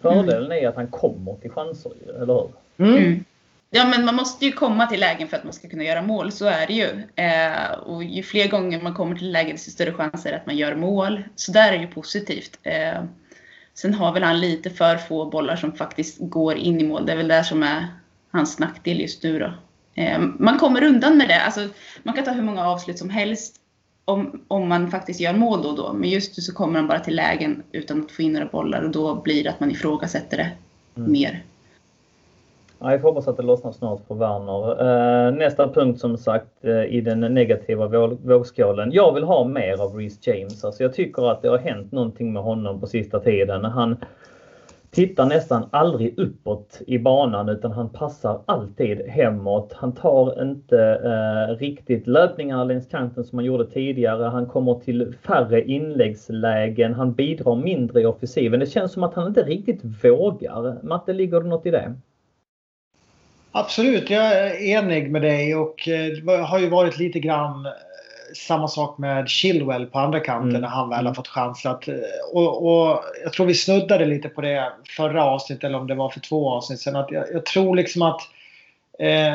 [0.00, 2.50] Fördelen är att han kommer till chanser, eller hur?
[2.86, 2.96] Mm.
[2.96, 3.24] Mm.
[3.70, 6.32] Ja, men man måste ju komma till lägen för att man ska kunna göra mål.
[6.32, 7.02] Så är det ju.
[7.24, 10.74] Eh, och ju fler gånger man kommer till lägen desto större chanser att man gör
[10.74, 11.22] mål.
[11.36, 12.58] Så där är det ju positivt.
[12.62, 13.02] Eh,
[13.74, 17.06] sen har väl han lite för få bollar som faktiskt går in i mål.
[17.06, 17.86] Det är väl det som är
[18.30, 19.52] hans nackdel just nu då.
[19.94, 21.40] Eh, man kommer undan med det.
[21.40, 21.68] Alltså,
[22.02, 23.56] man kan ta hur många avslut som helst
[24.04, 25.92] om, om man faktiskt gör mål då och då.
[25.92, 28.82] Men just nu så kommer han bara till lägen utan att få in några bollar
[28.82, 30.50] och då blir det att man ifrågasätter det
[30.96, 31.12] mm.
[31.12, 31.42] mer.
[32.82, 35.26] Ja, jag får hoppas att det lossnar snart för Werner.
[35.26, 37.86] Eh, nästa punkt som sagt eh, i den negativa
[38.22, 38.92] vågskålen.
[38.92, 40.64] Jag vill ha mer av Reece James.
[40.64, 43.64] Alltså jag tycker att det har hänt någonting med honom på sista tiden.
[43.64, 43.96] Han
[44.90, 49.72] tittar nästan aldrig uppåt i banan utan han passar alltid hemåt.
[49.72, 54.24] Han tar inte eh, riktigt löpningar längs kanten som han gjorde tidigare.
[54.24, 56.94] Han kommer till färre inläggslägen.
[56.94, 58.60] Han bidrar mindre i offensiven.
[58.60, 60.82] Det känns som att han inte riktigt vågar.
[60.82, 61.94] Matte, ligger det något i det?
[63.52, 67.66] Absolut, jag är enig med dig och eh, det har ju varit lite grann
[68.34, 70.60] samma sak med Chilwell på andra kanten mm.
[70.60, 71.14] när han väl har mm.
[71.14, 71.66] fått chans.
[71.66, 71.94] Att, eh,
[72.32, 76.08] och, och, jag tror vi snuddade lite på det förra avsnittet eller om det var
[76.08, 76.96] för två avsnitt sedan.
[76.96, 78.20] Att jag, jag tror liksom att
[78.98, 79.34] eh,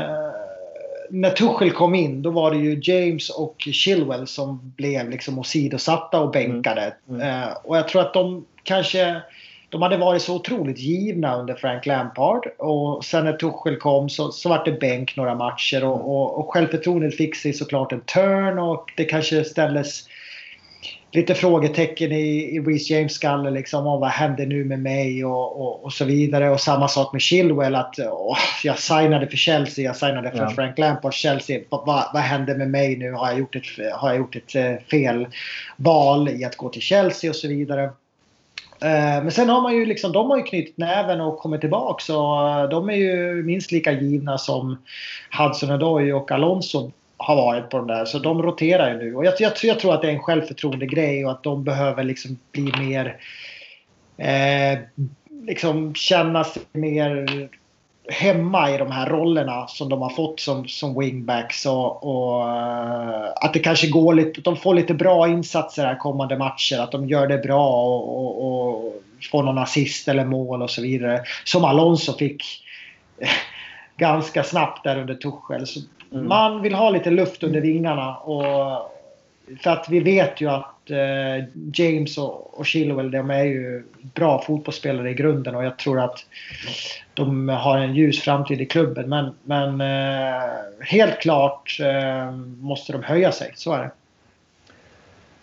[1.10, 6.19] när Tuchel kom in då var det ju James och Chilwell som blev liksom åsidosatta
[6.19, 6.93] och bänkade.
[7.10, 7.21] Mm.
[7.21, 7.43] Mm.
[7.43, 9.21] Eh, och jag tror att de kanske
[9.75, 12.47] de hade varit så otroligt givna under Frank Lampard.
[12.57, 16.53] Och sen när Tuchel kom så, så var det bänk några matcher och, och, och
[16.53, 20.03] självförtroendet fick sig såklart en turn och det kanske ställdes
[21.11, 25.61] lite frågetecken i, i Reece James skalle liksom om vad händer nu med mig och,
[25.61, 26.49] och, och, så vidare.
[26.49, 30.49] Och samma sak med Chilwell att åh, jag signade för Chelsea, jag signade för ja.
[30.49, 31.61] Frank Lampards Chelsea.
[31.69, 33.11] Vad, vad händer med mig nu?
[33.11, 35.27] Har jag gjort ett, har jag gjort ett eh, fel
[35.77, 37.89] val i att gå till Chelsea och så vidare.
[38.86, 42.04] Eh, men sen har man ju liksom, de har ju knutit näven och kommit tillbaka.
[42.04, 44.78] Så eh, de är ju minst lika givna som
[45.38, 48.06] Hudson Odoi och Alonso har varit på de där.
[48.06, 49.15] Så de roterar ju nu.
[49.15, 52.04] Och jag, jag, jag tror att det är en självförtroende grej och att de behöver
[52.04, 53.17] liksom bli mer...
[54.17, 54.80] Eh,
[55.48, 57.28] liksom känna sig mer
[58.10, 61.65] hemma i de här rollerna som de har fått som, som wingbacks.
[61.65, 66.38] Och, och uh, att det kanske går lite, de får lite bra insatser här kommande
[66.38, 66.80] matcher.
[66.80, 68.94] Att de gör det bra och, och, och
[69.32, 71.22] får någon assist eller mål och så vidare.
[71.44, 72.44] Som Alonso fick
[73.98, 75.68] ganska snabbt där under Tuchel.
[75.68, 75.80] Så
[76.12, 76.28] mm.
[76.28, 78.18] Man vill ha lite luft under vingarna.
[78.18, 78.91] Och,
[79.63, 81.43] för att vi vet ju att eh,
[81.74, 86.26] James och, och Chilwell de är ju bra fotbollsspelare i grunden och jag tror att
[87.13, 89.10] de har en ljus framtid i klubben.
[89.10, 90.43] Men, men eh,
[90.80, 93.91] helt klart eh, måste de höja sig, så är det.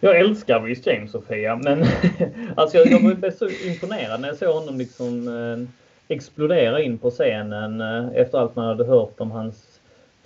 [0.01, 1.85] Jag älskar Rhys James Sofia, men
[2.57, 5.69] alltså jag, jag blev så imponerad när jag såg honom liksom eh,
[6.15, 9.72] explodera in på scenen eh, efter allt man hade hört om hans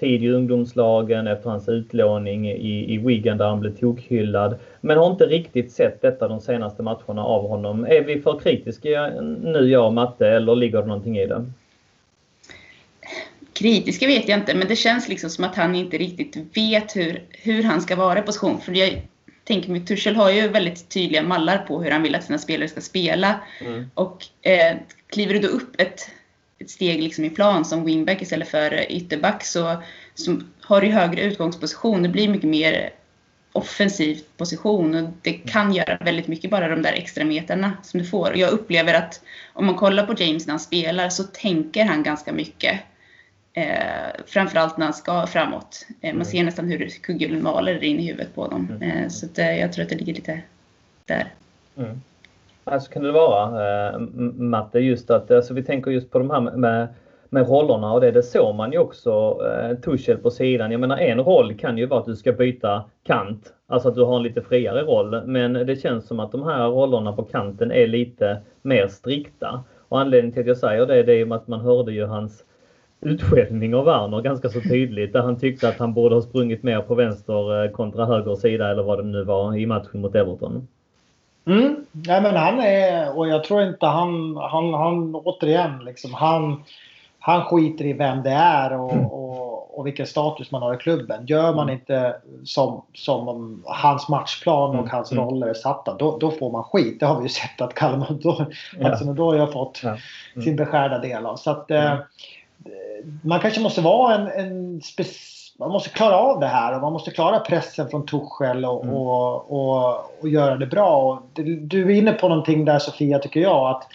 [0.01, 4.59] tid i ungdomslagen efter hans utlåning i, i Wigan där han blev tokhyllad.
[4.81, 7.85] Men har inte riktigt sett detta de senaste matcherna av honom.
[7.85, 9.11] Är vi för kritiska
[9.43, 11.45] nu jag och Matte eller ligger det någonting i det?
[13.53, 17.23] Kritiska vet jag inte men det känns liksom som att han inte riktigt vet hur,
[17.31, 18.61] hur han ska vara i position.
[18.61, 19.03] För jag
[19.45, 22.69] tänker mig, Tuchel har ju väldigt tydliga mallar på hur han vill att sina spelare
[22.69, 23.41] ska spela.
[23.61, 23.91] Mm.
[23.95, 26.11] Och eh, kliver du då upp ett
[26.59, 29.83] ett steg liksom i plan som wingback istället för ytterback så,
[30.15, 32.03] så har du högre utgångsposition.
[32.03, 32.91] Det blir mycket mer
[33.53, 38.07] offensiv position och det kan göra väldigt mycket bara de där extra meterna som du
[38.07, 38.37] får.
[38.37, 39.21] Jag upplever att
[39.53, 42.81] om man kollar på James när han spelar så tänker han ganska mycket.
[43.53, 45.87] Eh, framförallt när han ska framåt.
[46.01, 48.69] Eh, man ser nästan hur kugghjulen maler in i huvudet på dem.
[48.71, 48.83] Mm.
[48.83, 50.43] Eh, så att, eh, jag tror att det ligger lite
[51.05, 51.33] där.
[51.77, 52.03] Mm.
[52.71, 53.99] Alltså kan det vara, eh,
[54.39, 56.89] Matte, just att alltså, vi tänker just på de här med,
[57.31, 60.71] med rollerna och det, det såg man ju också eh, Tuchel på sidan.
[60.71, 64.03] Jag menar en roll kan ju vara att du ska byta kant, alltså att du
[64.05, 65.23] har en lite friare roll.
[65.27, 69.65] Men det känns som att de här rollerna på kanten är lite mer strikta.
[69.89, 72.45] Och anledningen till att jag säger det, det är ju att man hörde ju hans
[73.01, 76.81] utskällning av Werner ganska så tydligt där han tyckte att han borde ha sprungit mer
[76.81, 80.69] på vänster eh, kontra höger sida eller vad det nu var i matchen mot Everton.
[81.47, 81.87] Mm.
[81.93, 86.65] Nej, men han är, och jag tror inte han, han, han återigen liksom, han,
[87.19, 89.07] han skiter i vem det är och, mm.
[89.07, 91.27] och, och vilken status man har i klubben.
[91.27, 91.75] Gör man mm.
[91.75, 94.91] inte som, som hans matchplan och mm.
[94.91, 95.25] hans mm.
[95.25, 97.01] roller är satta, då, då får man skit.
[97.01, 98.47] Det har vi ju sett att Kalmar då,
[98.79, 98.89] ja.
[98.89, 99.89] alltså, då har jag fått ja.
[99.89, 100.45] mm.
[100.45, 101.37] sin beskärda del av.
[101.37, 101.95] Så att, eh,
[103.23, 104.81] man kanske måste vara en, en
[105.59, 108.97] man måste klara av det här och man måste klara pressen från Tuchel och, mm.
[108.97, 110.97] och, och, och, göra det bra.
[110.97, 111.23] Och
[111.61, 113.71] du är inne på någonting där Sofia tycker jag.
[113.71, 113.89] att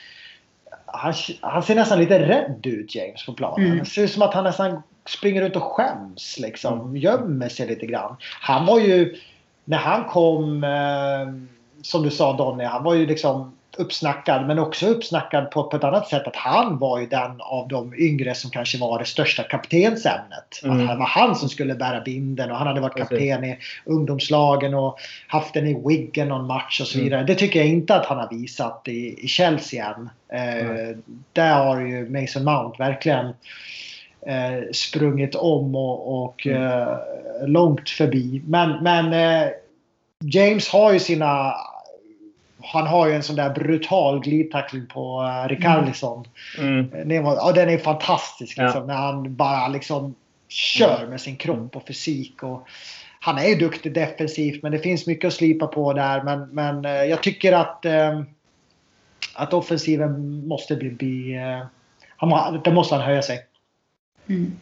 [0.85, 3.65] han, han ser nästan lite rädd ut James på planen.
[3.65, 3.79] Mm.
[3.79, 6.79] Det ser ut som att han nästan springer ut och skäms liksom.
[6.79, 6.97] Mm.
[6.97, 8.15] Gömmer sig lite grann.
[8.41, 9.15] Han var ju,
[9.65, 11.51] när han kom, eh,
[11.81, 15.83] som du sa Donny, han var ju liksom uppsnackad men också uppsnackad på, på ett
[15.83, 19.43] annat sätt att han var ju den av de yngre som kanske var det största
[19.43, 20.61] kaptensämnet.
[20.63, 20.81] Mm.
[20.81, 24.73] Att det var han som skulle bära binden och han hade varit kapten i ungdomslagen
[24.73, 27.03] och haft den i Wiggen någon match och så mm.
[27.03, 27.19] vidare.
[27.19, 27.27] Mm.
[27.27, 30.09] Det tycker jag inte att han har visat i, i Chelsea än.
[30.33, 30.95] Eh,
[31.33, 33.25] där har ju Mason Mount verkligen
[34.27, 36.63] eh, sprungit om och, och mm.
[36.63, 36.97] eh,
[37.47, 38.41] långt förbi.
[38.45, 39.49] Men, men eh,
[40.23, 41.53] James har ju sina
[42.63, 46.25] han har ju en sån där brutal glidtackling på uh, Rikarlison.
[46.57, 46.93] Mm.
[46.93, 47.25] Mm.
[47.25, 48.85] Ja, den är fantastisk liksom, ja.
[48.87, 50.15] när han bara liksom
[50.47, 52.43] kör med sin kropp och fysik.
[52.43, 52.67] Och,
[53.23, 56.23] han är ju duktig defensivt men det finns mycket att slipa på där.
[56.23, 58.21] Men, men uh, jag tycker att, uh,
[59.33, 60.89] att offensiven måste bli...
[60.89, 61.65] bli uh,
[62.17, 63.39] han, det måste han höja sig.
[64.29, 64.57] Mm.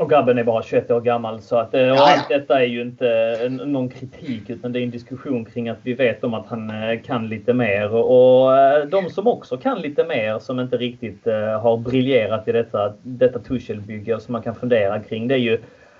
[0.00, 3.48] Och grabben är bara 21 år gammal så att ja, allt detta är ju inte
[3.48, 7.00] någon kritik utan det är en diskussion kring att vi vet om att han eh,
[7.00, 11.60] kan lite mer och eh, de som också kan lite mer som inte riktigt eh,
[11.60, 15.58] har briljerat i detta, detta Tuchel-bygge och som man kan fundera kring det är ju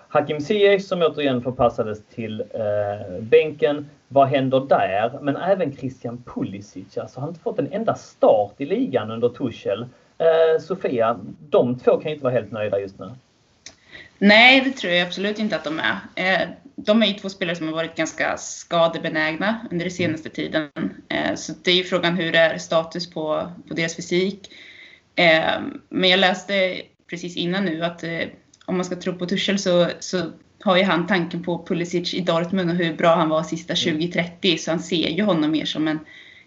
[0.09, 3.89] Hakim Ziyech som återigen förpassades till eh, bänken.
[4.09, 5.19] Vad händer där?
[5.23, 6.99] Men även Christian Pulisic.
[6.99, 9.87] Alltså han har inte fått en enda start i ligan under Tuchel.
[10.19, 11.19] Eh, Sofia,
[11.51, 13.11] de två kan inte vara helt nöjda just nu.
[14.23, 15.99] Nej, det tror jag absolut inte att de är.
[16.15, 20.69] Eh, de är ju två spelare som har varit ganska skadebenägna under den senaste tiden.
[21.09, 24.53] Eh, så det är ju frågan hur det är status på, på deras fysik.
[25.17, 28.05] Eh, men jag läste precis innan nu att
[28.65, 32.21] om man ska tro på Tuchel så, så har ju han tanken på Pulisic i
[32.21, 34.31] Dortmund och hur bra han var sista 20-30.
[34.43, 34.59] Mm.
[34.59, 35.99] Så han ser ju honom mer som en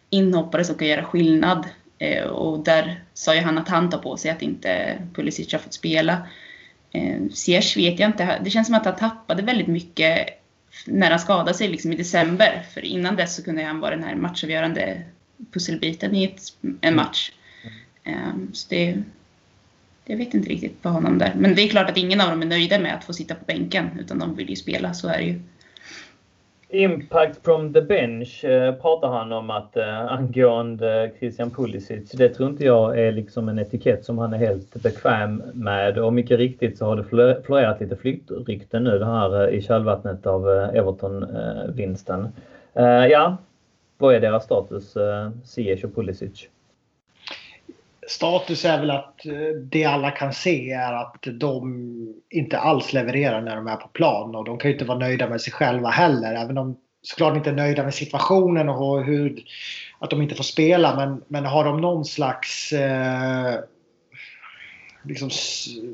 [0.09, 1.67] inhoppare som kan göra skillnad.
[2.31, 5.73] Och där sa ju han att han tar på sig att inte Pulisic har fått
[5.73, 6.27] spela.
[6.93, 8.39] Eh, Ziyech vet jag inte.
[8.43, 10.27] Det känns som att han tappade väldigt mycket
[10.85, 12.65] när han skadade sig liksom i december.
[12.73, 15.01] För innan dess så kunde han vara den här matchavgörande
[15.51, 16.41] pusselbiten i ett,
[16.81, 17.31] en match.
[18.05, 19.03] Um, så det,
[20.05, 21.33] jag vet inte riktigt på honom där.
[21.37, 23.45] Men det är klart att ingen av dem är nöjda med att få sitta på
[23.45, 23.89] bänken.
[23.99, 25.41] Utan de vill ju spela, så är det ju.
[26.73, 32.11] Impact from the bench eh, pratar han om att eh, angående Christian Pulisic.
[32.11, 36.13] Det tror inte jag är liksom en etikett som han är helt bekväm med och
[36.13, 37.03] mycket riktigt så har det
[37.43, 42.27] florerat lite flyktrykten nu det här eh, i kölvattnet av eh, Everton-vinsten.
[42.73, 43.37] Eh, eh, ja,
[43.97, 46.49] vad är deras status, eh, Ziyech och Pulisic?
[48.07, 49.33] Status är väl att eh,
[49.71, 54.35] det alla kan se är att de inte alls levererar när de är på plan
[54.35, 56.33] och de kan ju inte vara nöjda med sig själva heller.
[56.33, 59.43] Även om de såklart inte är nöjda med situationen och hur,
[59.99, 60.95] att de inte får spela.
[60.95, 63.59] Men, men har de någon slags eh,
[65.03, 65.29] liksom,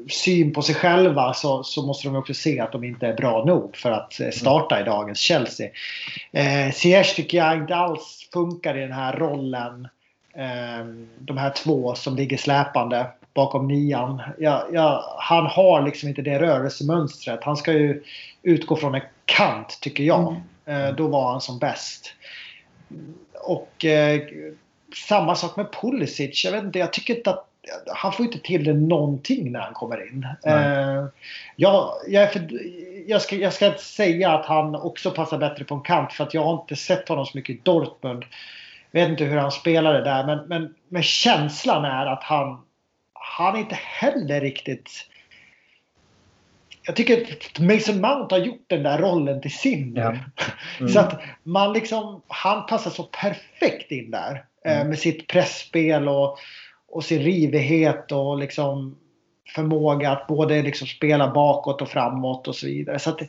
[0.10, 3.45] syn på sig själva så, så måste de också se att de inte är bra
[3.45, 5.70] nog för att eh, starta i dagens Chelsea.
[6.32, 9.88] Eh, Ziyech tycker jag inte alls funkar i den här rollen
[11.19, 14.21] de här två som ligger släpande bakom nian.
[14.38, 17.43] Ja, ja, han har liksom inte det rörelsemönstret.
[17.43, 18.03] Han ska ju
[18.43, 20.36] utgå från en kant tycker jag.
[20.65, 20.88] Mm.
[20.88, 22.13] Eh, då var han som bäst.
[23.34, 24.21] Och eh,
[25.07, 26.45] samma sak med Pulisic.
[26.45, 27.45] Jag vet inte, jag tycker inte att
[27.88, 30.27] han får inte till det någonting när han kommer in.
[30.45, 31.05] Eh,
[31.55, 32.47] jag, jag, för,
[33.07, 36.23] jag, ska, jag ska inte säga att han också passar bättre på en kant för
[36.23, 38.25] att jag har inte sett honom så mycket i Dortmund
[38.91, 42.61] vet inte hur han spelade där men, men, men känslan är att han,
[43.13, 45.09] han inte heller riktigt
[46.89, 50.15] jag tycker att Mason Mount har gjort den där rollen till sin ja.
[50.79, 50.91] mm.
[50.91, 54.45] Så att man liksom, han passar så perfekt in där.
[54.65, 54.87] Eh, mm.
[54.87, 56.37] med sitt pressspel och,
[56.87, 58.97] och sin rivighet och liksom
[59.55, 62.99] förmåga att både liksom spela bakåt och framåt och så vidare.
[62.99, 63.19] Så att,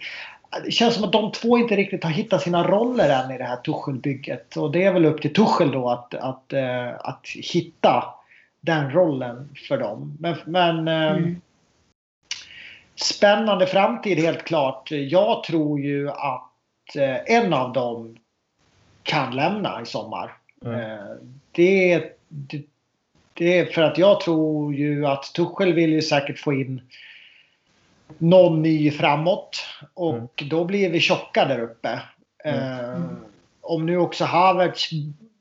[0.64, 3.44] det känns som att de två inte riktigt har hittat sina roller än i det
[3.44, 4.56] här Tuchel-bygget.
[4.56, 8.04] Och det är väl upp till Tuchel då att, att, äh, att hitta
[8.60, 10.16] den rollen för dem.
[10.20, 11.40] Men, men äh, mm.
[12.94, 14.90] spännande framtid helt klart.
[14.90, 18.16] Jag tror ju att eh, en av dem
[19.02, 20.32] kan lämna i sommar.
[20.64, 20.98] Mm.
[21.52, 22.62] Det, det,
[23.34, 26.80] det är för att jag tror ju att Tuchel vill ju säkert få in
[28.18, 29.66] någon ny framåt.
[29.94, 30.50] Och mm.
[30.50, 32.00] då blir vi tjocka där uppe.
[32.44, 33.16] Mm.
[33.60, 34.90] om nu också Havertz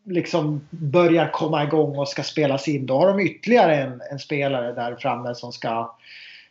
[0.06, 2.86] liksom börjar komma igång och ska spelas in.
[2.86, 5.96] Då har de ytterligare en, en spelare där framme som ska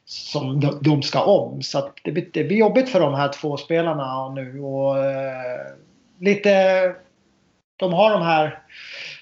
[0.04, 1.62] som de, de ska om.
[1.62, 4.60] Så det det, blir, jobbigt för de här två spelarna nu.
[4.60, 5.66] Och, eh,
[6.18, 6.94] lite,
[7.76, 8.62] de har de här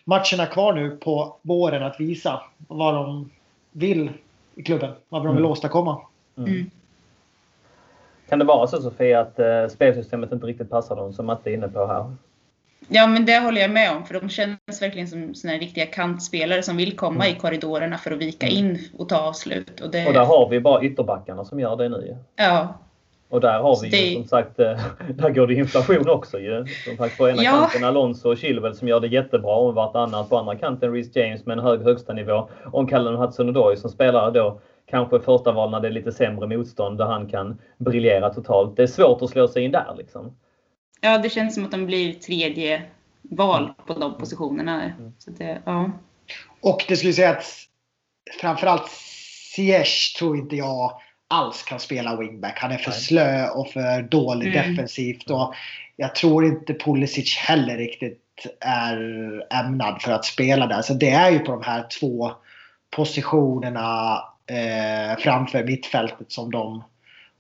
[0.05, 3.31] matcherna kvar nu på våren att visa vad de
[3.73, 4.11] vill
[4.55, 4.93] i klubben.
[5.09, 5.51] Vad de vill mm.
[5.51, 6.01] åstadkomma.
[6.39, 6.71] Mm.
[8.29, 11.55] Kan det vara så Sofia att eh, spelsystemet inte riktigt passar dem som Matte är
[11.55, 12.15] inne på här?
[12.89, 14.05] Ja, men det håller jag med om.
[14.05, 17.37] För de känns verkligen som såna riktiga kantspelare som vill komma mm.
[17.37, 18.59] i korridorerna för att vika mm.
[18.59, 19.81] in och ta avslut.
[19.81, 20.07] Och, det...
[20.07, 22.75] och där har vi bara ytterbackarna som gör det nu Ja.
[23.29, 23.97] Och där har vi det...
[23.97, 24.81] ju som sagt, eh,
[25.15, 26.67] där går det inflation också ju.
[26.85, 27.51] Som sagt på ena ja.
[27.51, 30.29] kanten Alonso och Chilwell som gör det jättebra och vartannat.
[30.29, 32.49] På andra kanten Reece James med en hög högsta nivå.
[32.73, 36.99] Och Callum Hudson-Odoi som spelar då kanske första val när det är lite sämre motstånd
[36.99, 38.77] där han kan briljera totalt.
[38.77, 40.37] Det är svårt att slå sig in där liksom.
[41.01, 42.83] Ja, det känns som att de blir tredje
[43.23, 44.83] val på de positionerna.
[44.83, 45.13] Mm.
[45.19, 45.91] Så det, ja.
[46.61, 47.45] Och det skulle säga att
[48.41, 48.89] framförallt
[49.55, 50.93] Ziyech tror inte jag
[51.29, 52.59] alls kan spela wingback.
[52.59, 54.71] Han är för slö och för dålig mm.
[54.71, 55.31] defensivt.
[55.31, 55.55] Och
[55.97, 58.23] jag tror inte Pulisic heller riktigt
[58.61, 58.97] är
[59.51, 60.83] ämnad för att spela där.
[60.83, 62.33] Så det är ju på de här två
[62.91, 66.85] positionerna eh, framför mittfältet som de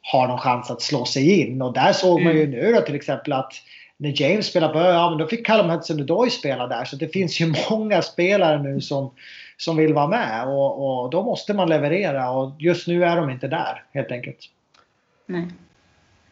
[0.00, 1.62] har någon chans att slå sig in.
[1.62, 2.50] Och där såg man ju mm.
[2.50, 3.52] nu då till exempel att
[3.96, 6.84] när James spelade på ja, men då fick Callum Hudson-Odoi spela där.
[6.84, 9.10] Så det finns ju många spelare nu som,
[9.56, 13.30] som vill vara med och, och då måste man leverera och just nu är de
[13.30, 14.38] inte där helt enkelt.
[15.26, 15.46] Nej.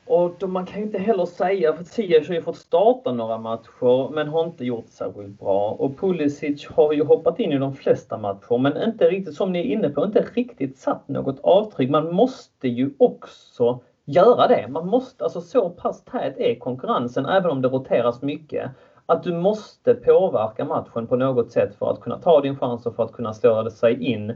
[0.07, 3.39] Och då, man kan ju inte heller säga, för Ziyech har ju fått starta några
[3.39, 5.71] matcher men har inte gjort särskilt bra.
[5.71, 9.59] Och Pulisic har ju hoppat in i de flesta matcher men inte riktigt, som ni
[9.59, 11.91] är inne på, inte riktigt satt något avtryck.
[11.91, 14.69] Man måste ju också göra det.
[14.69, 18.71] Man måste, alltså så pass tät är konkurrensen även om det roteras mycket.
[19.07, 22.97] Att du måste påverka matchen på något sätt för att kunna ta din chans och
[22.97, 24.33] för att kunna slå sig in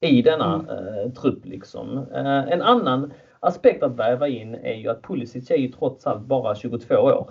[0.00, 0.68] i denna mm.
[0.68, 1.44] eh, trupp.
[1.44, 1.98] Liksom.
[2.14, 3.12] Eh, en annan
[3.46, 7.30] aspekt att väva in är ju att Pulisic är ju trots allt bara 22 år.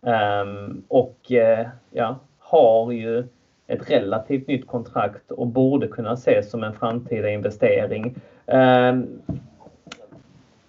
[0.00, 3.24] Um, och uh, ja, har ju
[3.66, 8.14] ett relativt nytt kontrakt och borde kunna ses som en framtida investering.
[8.46, 9.22] Um,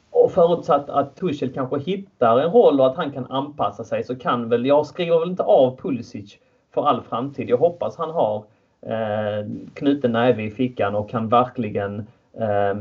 [0.09, 4.15] och förutsatt att Tuchel kanske hittar en roll och att han kan anpassa sig så
[4.15, 6.37] kan väl, jag skriver väl inte av Pulisic
[6.73, 7.49] för all framtid.
[7.49, 8.45] Jag hoppas han har
[8.81, 12.75] eh, knuten näve i fickan och kan verkligen eh,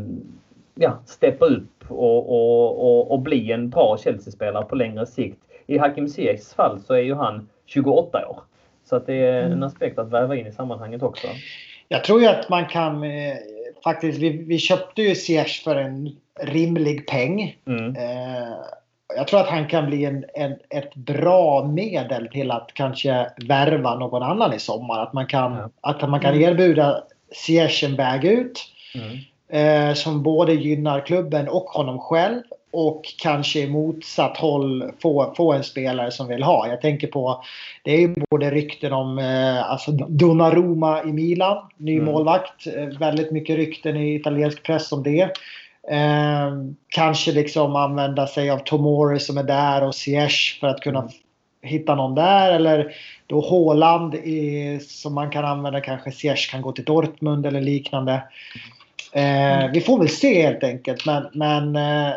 [0.75, 5.39] ja, steppa upp och, och, och, och bli en bra Chelsea-spelare på längre sikt.
[5.66, 8.41] I Hakim Ziyechs fall så är ju han 28 år.
[8.85, 9.62] Så att det är en mm.
[9.62, 11.27] aspekt att väva in i sammanhanget också.
[11.89, 13.37] Jag tror ju att man kan eh,
[13.85, 17.57] faktiskt, vi, vi köpte ju Ziyech för en rimlig peng.
[17.66, 17.97] Mm.
[17.97, 18.57] Eh,
[19.16, 23.95] jag tror att han kan bli en, en, ett bra medel till att kanske värva
[23.95, 25.03] någon annan i sommar.
[25.03, 25.70] Att man kan, ja.
[25.81, 26.51] att man kan mm.
[26.51, 28.61] erbjuda Ziyech en väg ut.
[28.95, 29.18] Mm
[29.53, 32.42] eh, som både gynnar klubben och honom själv
[32.72, 36.68] och kanske i motsatt håll få, få en spelare som vill ha.
[36.68, 37.44] Jag tänker på,
[37.82, 42.05] det är ju både rykten om eh, alltså Donnarumma i Milan, ny mm.
[42.05, 42.66] målvakt.
[42.66, 45.22] Eh, väldigt mycket rykten i italiensk press om det.
[45.90, 46.53] Eh,
[46.88, 51.12] kanske liksom använda sig av Tomori som är där och Ziyech för att kunna mm.
[51.62, 52.53] hitta någon där.
[52.53, 52.94] Eller
[53.26, 54.14] då Håland
[54.88, 55.80] som man kan använda.
[55.80, 58.22] Kanske Ziyech kan gå till Dortmund eller liknande.
[59.12, 61.06] Eh, vi får väl se helt enkelt.
[61.06, 62.14] Men, men eh,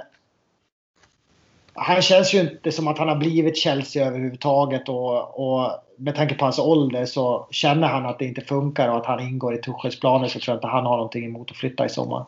[1.74, 4.90] han känns ju inte som att han har blivit Chelsea överhuvudtaget.
[4.90, 8.98] Och, och med tanke på hans ålder så känner han att det inte funkar och
[8.98, 11.58] att han ingår i Tuchels planer så tror jag inte han har någonting emot att
[11.58, 12.26] flytta i sommar.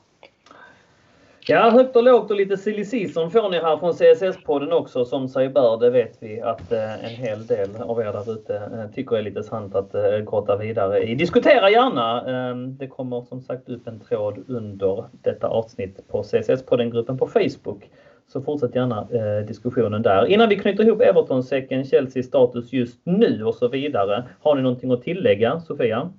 [1.50, 5.06] Ja, högt och lågt och lite silly season får ni här från CSS-podden också.
[5.06, 8.56] Som sig bör, det vet vi att eh, en hel del av er där ute
[8.56, 11.16] eh, tycker är lite sant att eh, grotta vidare i.
[11.16, 12.22] Diskutera gärna!
[12.22, 17.90] Ehm, det kommer som sagt upp en tråd under detta avsnitt på CSS-podden-gruppen på Facebook.
[18.28, 20.26] Så fortsätt gärna eh, diskussionen där.
[20.26, 24.24] Innan vi knyter ihop Everton-säcken, Chelsea status just nu och så vidare.
[24.42, 26.12] Har ni någonting att tillägga, Sofia?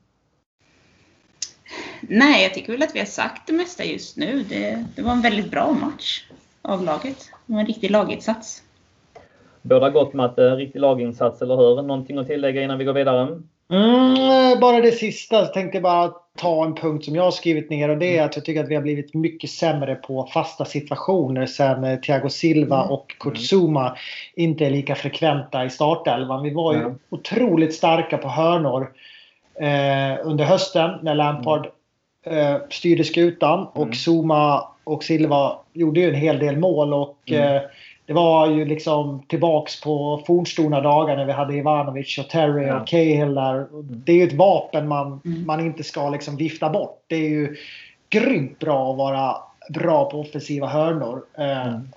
[2.01, 4.45] Nej, jag tycker väl att vi har sagt det mesta just nu.
[4.49, 6.25] Det, det var en väldigt bra match
[6.62, 7.31] av laget.
[7.47, 8.62] Det var en riktig laginsats.
[9.62, 11.83] Båda gott Matte, riktig laginsats, eller hur?
[11.83, 13.43] Någonting att tillägga innan vi går vidare?
[13.71, 15.37] Mm, bara det sista.
[15.37, 18.37] Jag tänkte bara ta en punkt som jag har skrivit ner och det är att
[18.37, 22.81] jag tycker att vi har blivit mycket sämre på fasta situationer sen eh, Thiago Silva
[22.81, 22.91] Mm.
[22.91, 23.97] och Kurt Zuma
[24.35, 26.43] inte är lika frekventa i startelvan.
[26.43, 28.93] Vi var ju otroligt starka på hörnor
[29.61, 31.67] eh, under hösten när Lampard
[32.27, 33.93] eh, styrde skutan och Mm.
[33.95, 37.57] Zuma och Silva gjorde ju en hel del mål och Mm.
[37.57, 37.63] eh,
[38.07, 42.81] det var ju liksom tillbaks på fornstora dagar när vi hade Ivanovic och Terry Ja.
[42.81, 43.75] och Cahill där.
[43.75, 45.47] Och Det är ju ett vapen man, Mm.
[45.47, 47.03] man inte ska liksom vifta bort.
[47.07, 47.57] Det är ju
[48.11, 49.37] grymt bra att vara
[49.75, 51.23] bra på offensiva hörnor.
[51.39, 51.89] Eh, Mm.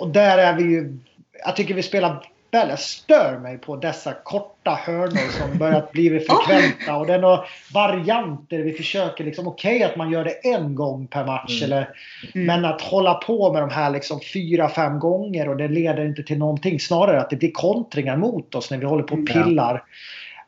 [0.00, 0.98] Och där är vi ju...
[1.44, 2.22] Jag tycker vi spelar
[2.52, 2.68] väl.
[2.68, 6.96] Jag stör mig på dessa korta hörnor som börjat bli frekventa.
[6.96, 7.44] Och det är några
[7.74, 9.46] varianter vi försöker liksom.
[9.46, 11.62] Okej att man gör det en gång per match.
[11.62, 11.72] Mm.
[11.72, 11.88] Eller,
[12.34, 12.46] Mm.
[12.46, 16.22] men att hålla på med de här liksom fyra, fem gånger och det leder inte
[16.22, 16.80] till någonting.
[16.80, 19.44] Snarare att det blir kontringar mot oss när vi håller på och Mm.
[19.44, 19.82] pillar.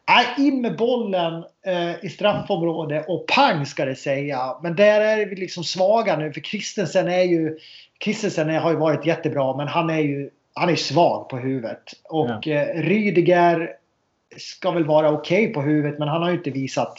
[0.09, 4.39] Nej, in med bollen eh, i straffområde och pang ska det säga.
[4.63, 7.59] Men där är vi liksom svaga nu för Christensen är ju
[8.05, 11.83] Christensen är- har ju varit jättebra men han är ju han är svag på huvudet.
[12.03, 13.77] Och eh, Rydiger
[14.37, 16.99] ska väl vara okej på huvudet men han har ju inte visat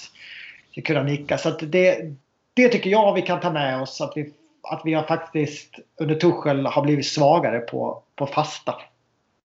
[0.74, 1.38] sig kunna nicka.
[1.38, 2.14] Så att det,
[2.54, 4.02] det tycker jag vi kan ta med oss.
[4.02, 4.34] Att vi,
[4.64, 8.76] att vi har faktiskt under Tuchel har blivit svagare på, på fasta.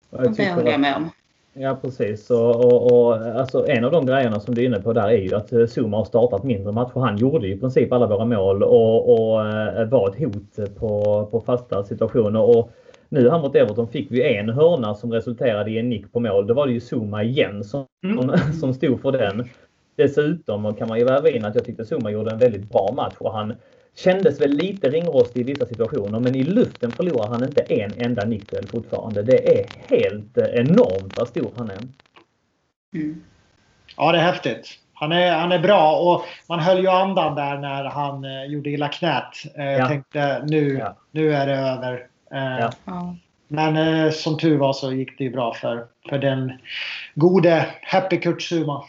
[0.09, 1.09] Det håller jag med om.
[1.53, 2.29] Ja precis.
[2.29, 5.17] Och, och, och, alltså, en av de grejerna som du är inne på där är
[5.17, 6.99] ju att eh, Zuma har startat mindre matcher.
[6.99, 11.41] Han gjorde i princip alla våra mål och, och eh, var ett hot på, på
[11.41, 12.41] fasta situationer.
[12.41, 12.71] Och
[13.09, 16.47] nu här mot Everton fick vi en hörna som resulterade i en nick på mål.
[16.47, 18.37] Då var det ju Zuma igen som, Mm.
[18.59, 19.49] som stod för den.
[19.95, 23.15] Dessutom kan man ju väva in att jag tyckte Zuma gjorde en väldigt bra match
[23.19, 23.53] och han
[23.95, 28.25] kändes väl lite ringrostig i vissa situationer men i luften förlorar han inte en enda
[28.25, 29.23] nickduell fortfarande.
[29.23, 31.77] Det är helt eh, enormt vad stor han är.
[32.95, 33.21] Mm.
[33.97, 34.67] Ja, det är häftigt.
[34.93, 38.69] Han är, han är bra och man höll ju andan där när han eh, gjorde
[38.69, 39.23] illa knät.
[39.55, 39.71] Eh, Ja.
[39.71, 40.95] Jag tänkte nu, Ja.
[41.11, 42.07] nu är det över.
[42.31, 43.15] Eh, Ja.
[43.51, 46.51] Men eh, som tur var så gick det ju bra för, för den
[47.15, 48.83] gode Happy Kurt Zuma.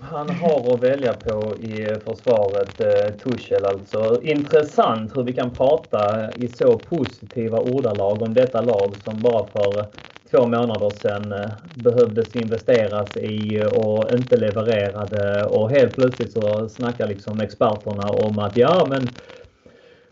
[0.00, 4.22] Han har att välja på i försvaret, eh, Tuchel alltså.
[4.22, 9.86] Intressant hur vi kan prata i så positiva ordalag om detta lag som bara för
[10.30, 17.06] två månader sedan eh, behövdes investeras i och inte levererade och helt plötsligt så snackar
[17.06, 19.14] liksom experterna om att ja men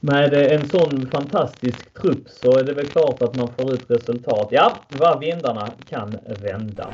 [0.01, 4.49] med en sån fantastisk trupp så är det väl klart att man får ut resultat.
[4.51, 6.87] Ja, vad vindarna kan vända.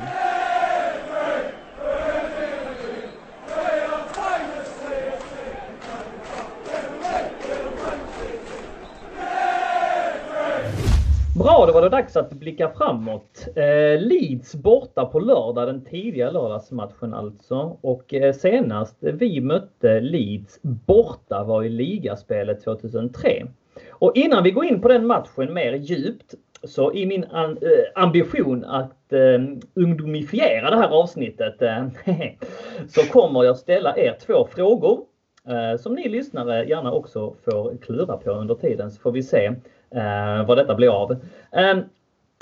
[11.44, 13.48] Bra, då var det dags att blicka framåt.
[13.56, 17.78] Eh, Leeds borta på lördag, den tidiga lördagsmatchen alltså.
[17.80, 23.46] Och eh, senast vi mötte Leeds borta var i ligaspelet 2003.
[23.90, 28.02] Och innan vi går in på den matchen mer djupt så i min an, eh,
[28.02, 29.42] ambition att eh,
[29.74, 31.86] ungdomifiera det här avsnittet eh,
[32.88, 35.00] så kommer jag ställa er två frågor
[35.48, 39.52] eh, som ni lyssnare gärna också får klura på under tiden så får vi se
[39.94, 41.12] eh, vad detta blir av.
[41.52, 41.76] Eh,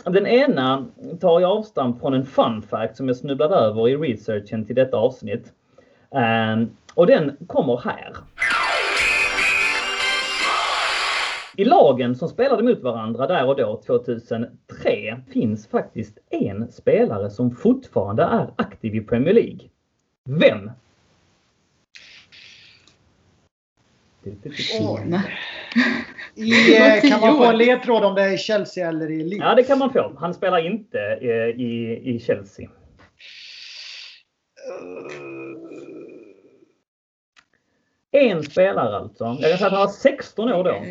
[0.05, 0.86] den ena
[1.20, 4.96] tar jag avstamp från en fun fact som jag snubblade över i researchen till detta
[4.96, 5.53] avsnitt.
[6.14, 8.12] Eh, och den kommer här.
[11.57, 14.48] I lagen som spelade mot varandra där och då 2003
[15.32, 19.61] finns faktiskt en spelare som fortfarande är aktiv i Premier League.
[20.24, 20.70] Vem?
[24.24, 25.20] Oj.
[26.34, 29.44] I, eh, kan man få en ledtråd om det är i Chelsea eller i Leeds?
[29.44, 30.16] Ja, det kan man få.
[30.18, 32.70] Han spelar inte eh, i, i Chelsea.
[38.10, 39.24] En spelare alltså.
[39.24, 40.84] Jag kan säga att han var 16 år då.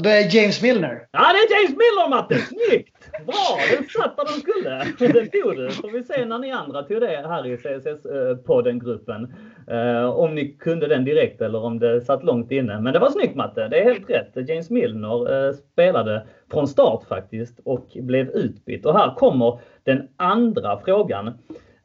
[0.00, 1.08] Det är James Milner.
[1.12, 2.38] Ja, det är James Miller Matte!
[2.38, 3.10] Snyggt!
[3.26, 3.58] Bra!
[3.70, 5.12] Den satt där den skulle.
[5.12, 5.70] Den tog du.
[5.70, 9.34] Får vi se när ni andra tog det här i CSS-podden-gruppen.
[9.70, 12.80] Eh, om ni kunde den direkt eller om det satt långt inne.
[12.80, 13.68] Men det var snyggt Matte.
[13.68, 14.48] Det är helt rätt.
[14.48, 18.86] James Milner eh, spelade från start faktiskt och blev utbytt.
[18.86, 21.26] Och här kommer den andra frågan.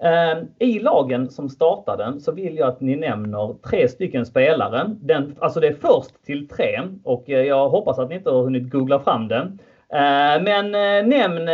[0.03, 4.95] Eh, I lagen som startade så vill jag att ni nämner tre stycken spelare.
[5.01, 8.71] Den, alltså det är först till tre och jag hoppas att ni inte har hunnit
[8.71, 9.59] googla fram den.
[10.43, 10.71] Men
[11.09, 11.47] nämn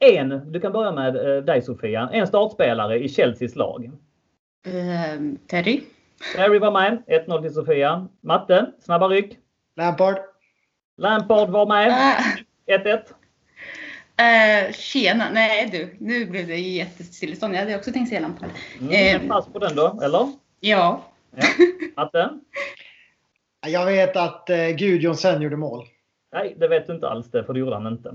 [0.00, 1.14] en, du kan börja med
[1.44, 3.90] dig Sofia, en startspelare i Chelseas lag.
[4.66, 5.82] Uh, Terry.
[6.34, 8.08] Terry var med, 1-0 till Sofia.
[8.20, 9.38] Matte, snabba ryck.
[9.76, 10.18] Lampard.
[10.96, 12.16] Lampard var med,
[12.66, 12.98] 1-1.
[14.20, 17.54] Uh, tjena, nej du, nu blev det jättestillestånd.
[17.54, 18.48] Jag hade också tänkt säga Lampard.
[18.80, 20.32] Mm, uh, pass på den då, eller?
[20.60, 21.04] Ja.
[21.36, 21.44] ja.
[21.96, 22.30] Matte?
[23.66, 25.84] Jag vet att uh, Gudjonsen gjorde mål.
[26.32, 28.14] Nej, det vet du inte alls det, för det gjorde han inte.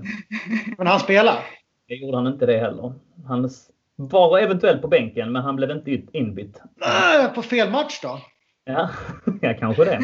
[0.78, 1.38] Men han spelar?
[1.88, 2.92] Det gjorde han inte det heller.
[3.26, 3.50] Han
[4.08, 6.60] var eventuellt på bänken, men han blev inte inbytt.
[6.82, 8.20] Äh, på fel match då?
[8.64, 8.90] Ja,
[9.40, 10.00] ja kanske det.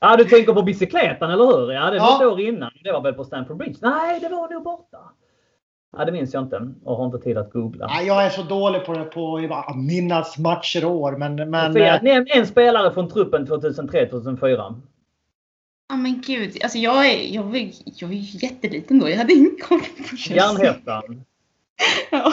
[0.00, 1.72] Ja, du tänker på bicykletan, eller hur?
[1.72, 2.16] Ja, det var ja.
[2.16, 2.70] ett år innan.
[2.84, 3.78] Det var väl på Stamford Bridge?
[3.82, 4.98] Nej, det var nog borta.
[5.96, 7.86] Ja, det minns jag inte och har inte tid att googla.
[7.90, 9.36] Ja, jag är så dålig på det på
[9.68, 11.16] att minnas matcher och år.
[11.16, 11.72] Men, men...
[11.72, 14.80] Nämn en spelare från truppen 2003-2004.
[15.88, 19.10] Ja men gud, alltså jag är, jag var, jag var jätteliten då.
[19.10, 20.36] Jag hade ingen koll på Chelsea.
[20.36, 21.24] Järnhettan.
[22.10, 22.32] ja.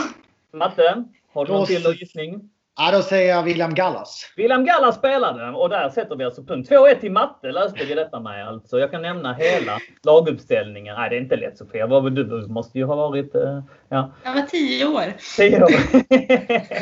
[0.56, 1.04] Matte,
[1.34, 2.50] har du någon till gissning?
[2.78, 4.34] Ja, då säger jag William Gallas.
[4.38, 6.72] William Gallas spelade och där sätter vi alltså punkt.
[6.72, 8.80] 2-1 i matte löste vi detta med alltså.
[8.80, 10.96] Jag kan nämna hela laguppställningen.
[10.96, 11.88] Nej, det är inte lätt Sofia.
[11.88, 13.36] Vad, du måste ju ha varit...
[13.36, 14.12] Uh, ja.
[14.24, 15.04] Jag var 10 år.
[15.38, 15.70] 10 år.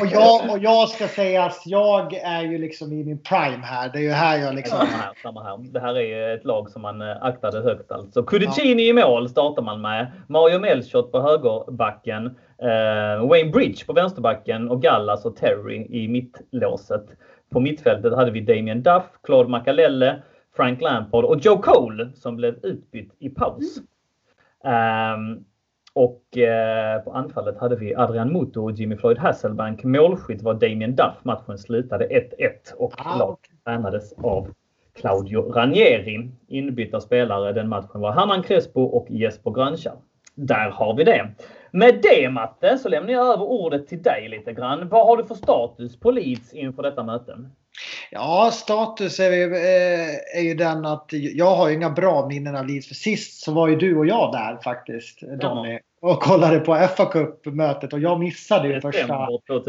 [0.00, 3.88] och, jag, och jag ska säga att jag är ju liksom i min prime här.
[3.88, 4.78] Det är ju här jag liksom...
[4.78, 5.58] Samma här, samma här.
[5.58, 8.22] Det här är ett lag som man eh, aktade högt alltså.
[8.22, 8.90] Kudicini ja.
[8.90, 10.12] i mål startar man med.
[10.28, 12.36] Mario Melchot på högerbacken.
[12.62, 17.06] Uh, Wayne Bridge på vänsterbacken och Gallas och Terry i mittlåset.
[17.50, 20.22] På mittfältet hade vi Damien Duff, Claude Makalele,
[20.56, 23.78] Frank Lampard och Joe Cole som blev utbytt i paus.
[24.64, 25.44] Um,
[25.92, 29.84] och uh, på anfallet hade vi Adrian Muto och Jimmy Floyd Hasselbank.
[29.84, 31.14] Målskytt var Damien Duff.
[31.22, 34.48] Matchen slutade 1-1 och ah, laget tränades av
[34.94, 36.30] Claudio Ranieri.
[36.48, 39.96] Inbytta spelare den matchen var Herman Crespo och Jesper Grönschar.
[40.34, 41.28] Där har vi det.
[41.74, 44.88] Med det Matte så lämnar jag över ordet till dig lite grann.
[44.88, 47.36] Vad har du för status på Leeds inför detta möte?
[48.10, 49.32] Ja, status är,
[50.36, 52.88] är ju den att jag har inga bra minnen av Leeds.
[52.88, 55.78] För sist så var ju du och jag där faktiskt, Donny.
[56.00, 59.06] Och kollade på fa Cup-mötet och jag missade ju första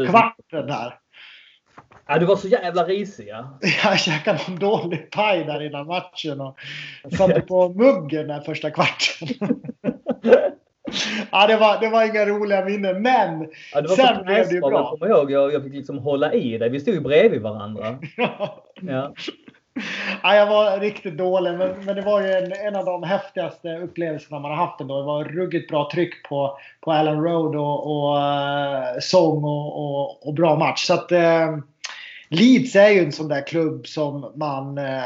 [0.08, 0.98] kvarten där.
[2.08, 3.28] Ja, du var så jävla risig.
[3.30, 3.58] Ja.
[3.84, 6.58] Jag käkade någon dålig paj där innan matchen och
[7.16, 9.28] satte på muggen den första kvarten.
[11.32, 14.70] ja, det var, det var inga roliga minnen, men ja, sen blev det ju bra.
[14.70, 16.70] Jag kommer ihåg, jag, jag fick liksom hålla i dig.
[16.70, 17.98] Vi stod ju bredvid varandra.
[18.16, 18.64] ja.
[18.80, 19.14] ja.
[20.22, 24.40] jag var riktigt dålig, men, men det var ju en, en av de häftigaste upplevelserna
[24.40, 24.98] man har haft ändå.
[24.98, 30.26] Det var ruggigt bra tryck på, på Allen Road och, och uh, sång och, och,
[30.26, 30.86] och, bra match.
[30.86, 31.58] Så att uh,
[32.28, 35.02] Leeds är ju en sån där klubb som man uh,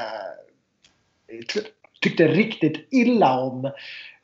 [2.00, 3.70] tyckte riktigt illa om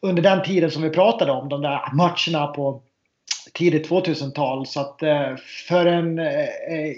[0.03, 2.83] under den tiden som vi pratade om, de där matcherna på
[3.53, 4.67] tidigt 2000-tal.
[4.67, 5.37] Så att eh,
[5.69, 6.49] för en eh,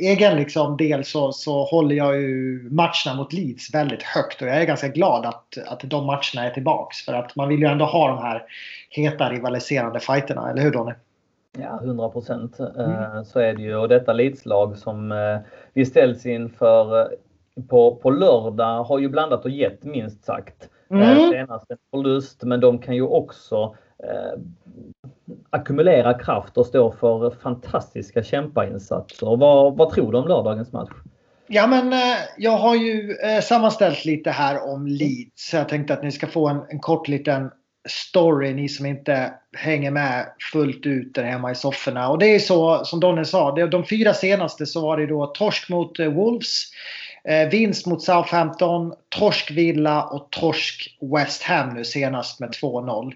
[0.01, 4.57] egen liksom del så, så håller jag ju matcherna mot Leeds väldigt högt och jag
[4.57, 7.05] är ganska glad att, att de matcherna är tillbaks.
[7.05, 8.43] För att man vill ju ändå ha de här
[8.91, 10.93] heta rivaliserande fighterna, eller hur Donny?
[11.59, 12.61] Ja, 100 procent.
[12.61, 13.25] Eh, mm.
[13.25, 13.77] Så är det ju.
[13.77, 15.15] Och detta Leeds-lag som
[15.73, 17.09] vi ställs inför
[17.69, 20.69] på, på lördag har ju blandat och gett minst sagt.
[20.91, 21.31] Mm.
[21.31, 24.41] Senast en förlust, men de kan ju också eh,
[25.51, 29.37] ackumulera kraft och stå för fantastiska kämpainsatser.
[29.37, 30.93] Vad, vad tror du om lördagens match?
[31.47, 35.53] Ja, men eh, jag har ju eh, sammanställt lite här om Leeds.
[35.53, 37.51] Jag tänkte att ni ska få en, en kort liten
[37.89, 42.09] story, ni som inte hänger med fullt ut där hemma i sofforna.
[42.09, 45.69] Och det är så som Donny sa, de fyra senaste så var det då torsk
[45.69, 46.65] mot eh, Wolves.
[47.29, 53.13] Eh, vinst mot Southampton, torsk Villa och torsk West Ham nu senast med 2-0.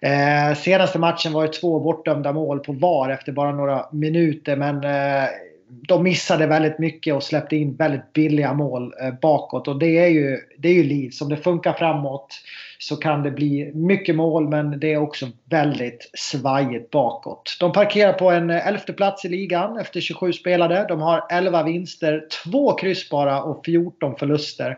[0.00, 4.84] Eh, senaste matchen var det två bortdömda mål på VAR efter bara några minuter men
[4.84, 5.28] eh,
[5.70, 9.68] de missade väldigt mycket och släppte in väldigt billiga mål eh, bakåt.
[9.68, 11.20] Och det är ju, det är ju Leeds.
[11.20, 12.34] Om det funkar framåt
[12.78, 17.56] så kan det bli mycket mål men det är också väldigt svajigt bakåt.
[17.60, 20.86] De parkerar på en eh, elfte plats i ligan efter 27 spelade.
[20.88, 24.76] De har 11 vinster, 2 kryss bara och 14 förluster.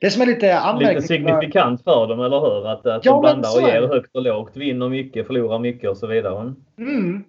[0.00, 1.20] Det som är lite anmärkningsvärt.
[1.20, 2.66] Lite signifikant för dem, eller hur?
[2.66, 4.56] Att, att ja, de blandar och ger högt och lågt.
[4.56, 6.54] Vinner mycket, förlorar mycket och så vidare.
[6.78, 7.24] Mm.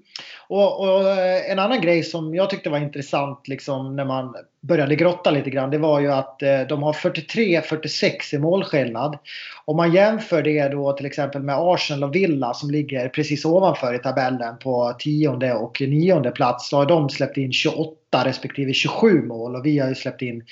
[0.47, 4.95] Och, och, eh, en annan grej som jag tyckte var intressant liksom, när man började
[4.95, 5.69] grotta lite grann.
[5.69, 9.17] Det var ju att eh, de har 43-46 i målskillnad.
[9.65, 13.93] Om man jämför det då till exempel med Arsenal och Villa som ligger precis ovanför
[13.93, 16.69] i tabellen på tionde och nionde plats.
[16.69, 17.95] Så har de släppt in 28
[18.25, 20.43] respektive 27 mål och vi har ju släppt in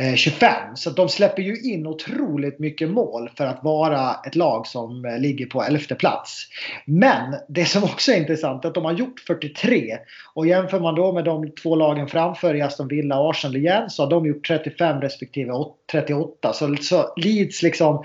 [0.00, 0.76] Eh, 25.
[0.76, 5.18] Så de släpper ju in otroligt mycket mål för att vara ett lag som eh,
[5.18, 6.46] ligger på elfte plats.
[6.84, 9.98] Men det som också är intressant är att de har gjort 43.
[10.34, 13.90] Och jämför man då med de två lagen framför i Aston Villa och Arsenal igen
[13.90, 15.52] så har de gjort 35 respektive
[15.92, 16.52] 38.
[16.52, 18.04] Så, så Leeds liksom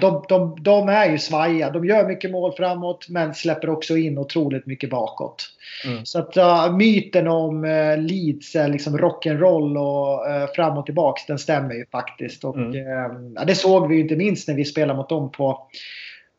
[0.00, 1.70] de, de, de, är ju svaja.
[1.70, 5.48] De gör mycket mål framåt men släpper också in otroligt mycket bakåt.
[5.84, 6.06] Mm.
[6.06, 11.26] Så att uh, myten om uh, Leeds är liksom rock'n'roll och uh, fram och tillbaks
[11.26, 12.44] den stämmer ju faktiskt.
[12.44, 12.74] Och, mm.
[12.74, 15.68] uh, det såg vi ju inte minst när vi spelade mot dem på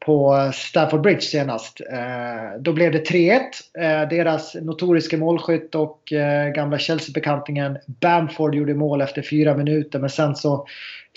[0.05, 1.81] på Stafford Bridge senast.
[1.91, 3.39] Eh, då blev det 3-1.
[3.79, 9.99] Eh, deras notoriska målskytt och eh, gamla Chelsea-bekantingen Bamford gjorde mål efter fyra minuter.
[9.99, 10.67] Men sen så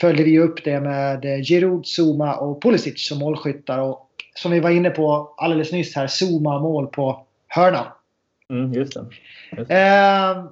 [0.01, 3.79] följde vi upp det med Giroud, Zuma och Pulisic som målskyttar.
[3.79, 7.93] Och som vi var inne på alldeles nyss här, Zuma mål på hörna.
[8.51, 9.05] Mm, just det.
[9.57, 10.45] Just det.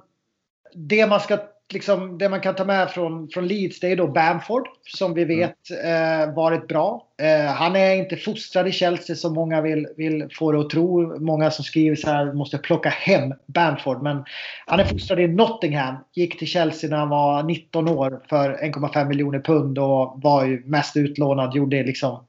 [0.73, 1.37] det man ska
[1.73, 5.25] liksom, det man kan ta med från, från Leeds det är då Bamford som vi
[5.25, 7.07] vet eh, varit bra.
[7.21, 11.19] Eh, han är inte fostrad i Chelsea som många vill, vill få det att tro.
[11.19, 14.03] Många som skriver så här måste plocka hem Bamford.
[14.03, 14.23] Men
[14.65, 15.95] han är fostrad i Nottingham.
[16.13, 20.63] Gick till Chelsea när han var 19 år för 1,5 miljoner pund och var ju
[20.65, 21.55] mest utlånad.
[21.55, 22.23] Gjorde liksom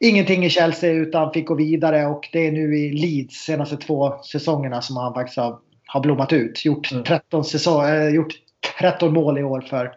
[0.00, 4.22] ingenting i Chelsea utan fick gå vidare och det är nu i Leeds senaste två
[4.22, 5.58] säsongerna som han faktiskt har
[5.94, 6.64] har blommat ut.
[6.64, 7.44] Gjort 13, mm.
[7.44, 8.32] säsong, äh, gjort
[8.78, 9.92] 13 mål i år för,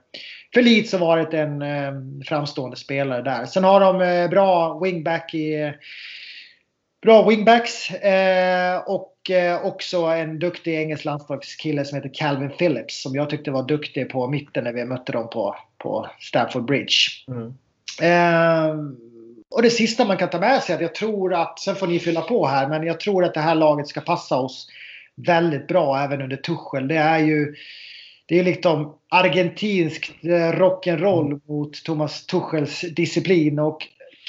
[0.53, 1.93] för Leeds och varit en äh,
[2.25, 3.45] framstående spelare där.
[3.45, 5.73] Sen har de äh, bra wingback i
[7.01, 7.91] Bra wingbacks
[8.85, 9.13] och
[9.63, 14.27] också en duktig engelsk landslagskille som heter Calvin Phillips som jag tyckte var duktig på
[14.27, 16.95] mitten när vi mötte dem på, på Stamford Bridge.
[17.27, 17.53] Mm.
[19.49, 21.87] Och det sista man kan ta med sig är att jag tror att, sen får
[21.87, 24.67] ni fylla på här, men jag tror att det här laget ska passa oss
[25.25, 26.87] väldigt bra även under Tuchel.
[26.87, 27.55] Det är ju
[28.27, 31.41] det är liksom argentinskt eh, rock'n'roll mm.
[31.47, 33.59] mot Thomas Tuchels disciplin.
[33.59, 33.87] Och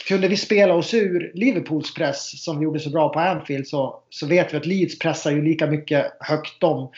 [0.09, 4.03] kunde vi spela oss ur Liverpools press som vi gjorde så bra på Anfield så,
[4.11, 6.91] så vet vi att Leeds pressar ju lika mycket högt dem.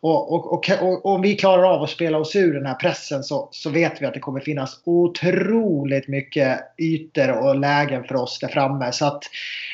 [0.00, 3.24] Och, och, och, och, om vi klarar av att spela oss ur den här pressen
[3.24, 8.38] så, så vet vi att det kommer finnas otroligt mycket ytor och lägen för oss
[8.38, 8.92] där framme.
[8.92, 9.24] Så att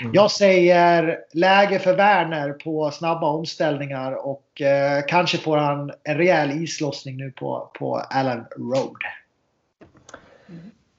[0.01, 0.14] mm.
[0.14, 6.51] jag säger läge för Werner på snabba omställningar och eh, kanske får han en rejäl
[6.51, 8.97] islossning nu på, på Allen Road.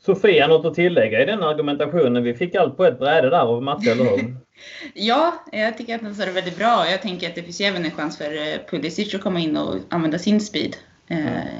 [0.06, 2.24] Sofia, något att tillägga i den argumentationen?
[2.24, 4.36] Vi fick allt på ett bräde där av Matte, eller hur?
[4.94, 6.90] ja, jag tycker att den sa det väldigt bra.
[6.90, 9.76] Jag tänker att det finns även en chans för eh, Pulisic att komma in och
[9.90, 10.76] använda sin speed
[11.08, 11.18] eh,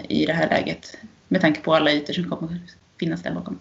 [0.10, 0.98] i det här läget.
[1.28, 2.60] Med tanke på alla ytor som kommer
[3.00, 3.60] finnas där bakom.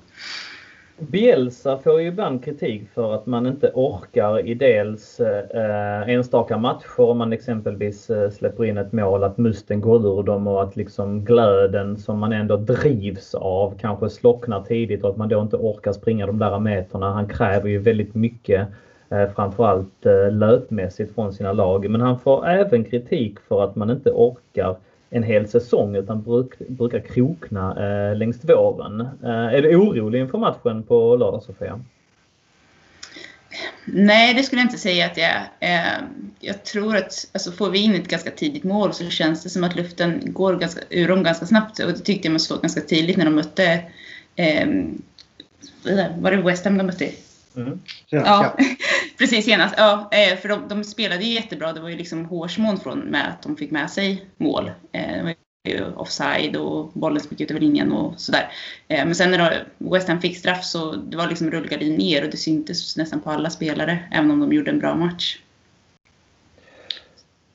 [0.98, 7.00] Bielsa får ju ibland kritik för att man inte orkar i dels eh, enstaka matcher
[7.00, 10.76] om man exempelvis eh, släpper in ett mål, att musten går ur dem och att
[10.76, 15.56] liksom glöden som man ändå drivs av kanske slocknar tidigt och att man då inte
[15.56, 17.12] orkar springa de där meterna.
[17.12, 18.68] Han kräver ju väldigt mycket
[19.10, 21.90] eh, framförallt eh, löpmässigt från sina lag.
[21.90, 24.76] Men han får även kritik för att man inte orkar
[25.14, 29.00] en hel säsong utan bruk, brukar krokna eh, längs våren.
[29.00, 31.80] Eh, är du orolig inför matchen på lördag Sofia?
[33.84, 35.98] Nej, det skulle jag inte säga att jag är.
[35.98, 36.02] Eh,
[36.40, 39.64] jag tror att alltså, får vi in ett ganska tidigt mål så känns det som
[39.64, 41.78] att luften går ganska, ur dem ganska snabbt.
[41.78, 43.84] Och det tyckte jag man såg ganska tidigt när de mötte
[44.36, 44.68] eh,
[46.18, 47.10] var det West Ham de mötte
[47.56, 47.80] Mm.
[48.08, 48.56] Ja,
[49.22, 49.74] precis senast.
[49.78, 51.72] Ja, eh, för de, de, spelade ju jättebra.
[51.72, 54.70] Det var ju liksom hårsmån från med att de fick med sig mål.
[54.92, 55.34] Eh, det var
[55.68, 58.52] ju offside och bollen som gick ut över linjen och sådär.
[58.88, 62.30] Eh, men sen när West Ham fick straff så det var liksom rullgardin ner och
[62.30, 65.38] det syntes nästan på alla spelare, även om de gjorde en bra match.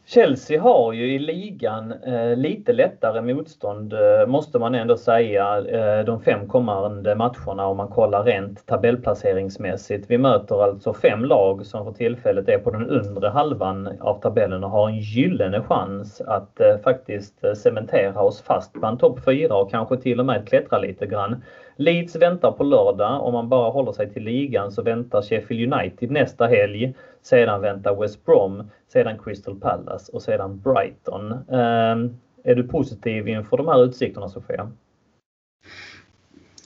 [0.10, 6.06] Chelsea har ju i ligan eh, lite lättare motstånd eh, måste man ändå säga eh,
[6.06, 10.06] de fem kommande matcherna om man kollar rent tabellplaceringsmässigt.
[10.10, 14.64] Vi möter alltså fem lag som för tillfället är på den undre halvan av tabellen
[14.64, 19.56] och har en gyllene chans att eh, faktiskt eh, cementera oss fast bland topp fyra
[19.56, 21.44] och kanske till och med klättra lite grann.
[21.80, 23.24] Leeds väntar på lördag.
[23.24, 26.94] Om man bara håller sig till ligan så väntar Sheffield United nästa helg.
[27.30, 31.32] Sedan väntar West Brom, sedan Crystal Palace och sedan Brighton.
[31.32, 34.72] Um, är du positiv inför de här utsikterna Sofia?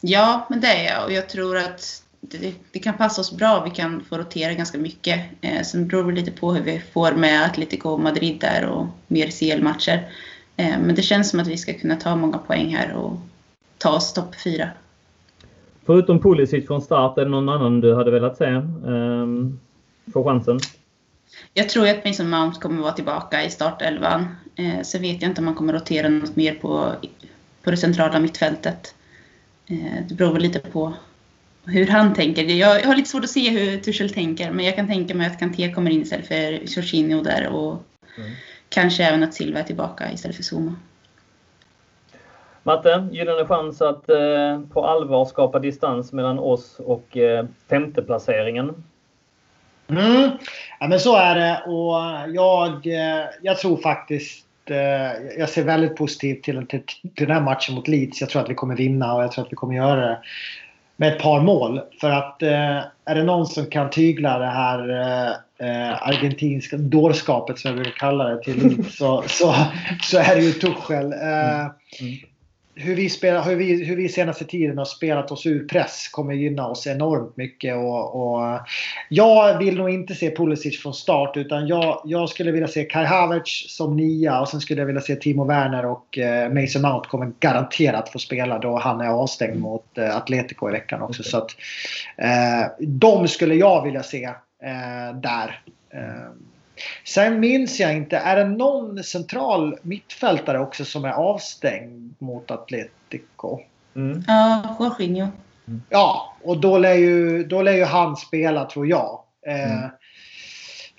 [0.02, 3.64] Ja, men det är jag och jag tror att det, det, kan passa oss bra.
[3.64, 5.20] Vi kan få rotera ganska mycket.
[5.42, 9.28] Eh, sen beror det lite på hur vi får med Atletico Madrid där och mer
[9.28, 10.10] CL-matcher.
[10.58, 13.14] Eh, men det känns som att vi ska kunna ta många poäng här och
[13.78, 14.70] ta oss topp fyra.
[15.86, 19.60] Förutom Pulisic från start, är det någon annan du hade velat se um,
[20.12, 20.60] få chansen?
[21.54, 24.36] Jag tror att Mason Mount kommer vara tillbaka i startelvan.
[24.56, 26.94] Eh, sen vet jag inte om man kommer rotera något mer på,
[27.64, 28.96] på det centrala mittfältet.
[29.68, 30.94] Eh, det beror väl lite på
[31.66, 32.44] hur han tänker.
[32.44, 35.28] Jag, jag har lite svårt att se hur Tuchel tänker, men jag kan tänka mig
[35.28, 37.84] att Kanté kommer in istället för Jorginho där och
[38.18, 38.32] mm.
[38.70, 40.76] kanske även att Silva är tillbaka istället för Zuma.
[42.64, 48.84] Matte, gyllene chans att eh, på allvar skapa distans mellan oss och eh, femteplaceringen.
[49.92, 50.32] Mm.
[50.80, 51.96] Ja, men så är det och
[52.36, 56.82] jag, eh, jag tror faktiskt eh, jag ser väldigt positivt till, till,
[57.16, 58.22] till den här matchen mot Leeds.
[58.22, 60.20] Jag tror att vi kommer vinna och jag tror att vi kommer göra det
[60.96, 61.82] med ett par mål.
[62.02, 65.32] För att eh, är det någon som kan tygla det här eh,
[65.68, 69.56] eh argentinska dårskapet som jag brukar kalla det till Leeds så, så,
[70.02, 71.14] så är det ju Tuchel.
[71.14, 71.72] Eh, mm.
[72.02, 72.18] mm.
[72.82, 76.08] Mm hur vi, spelar, hur, vi, hur vi senaste tiden har spelat oss ur press
[76.08, 77.76] kommer gynna oss enormt mycket.
[77.76, 78.60] Och, och
[79.10, 83.06] jag vill nog inte se Pulisic från start utan jag, jag skulle vilja se Kai
[83.06, 87.10] Havertz som nia och sen skulle jag vilja se Timo Werner och eh, Mason Mount
[87.10, 91.24] kommer garanterat få spela då han är avstängd mot eh, Atletico i veckan också.
[91.24, 91.52] Så att,
[92.18, 94.24] eh, de skulle jag vilja se
[94.64, 95.62] eh, där.
[95.94, 96.32] Eh,
[97.04, 103.60] Sen minns jag inte, är det någon central mittfältare också som är avstängd mot Atletico?
[103.96, 104.24] Mm.
[104.28, 105.28] Ja, Jorginho.
[105.68, 105.82] Mm.
[105.90, 109.20] Ja, och då lär, ju, då lär ju han spela tror jag.
[109.48, 109.90] Eh, mm.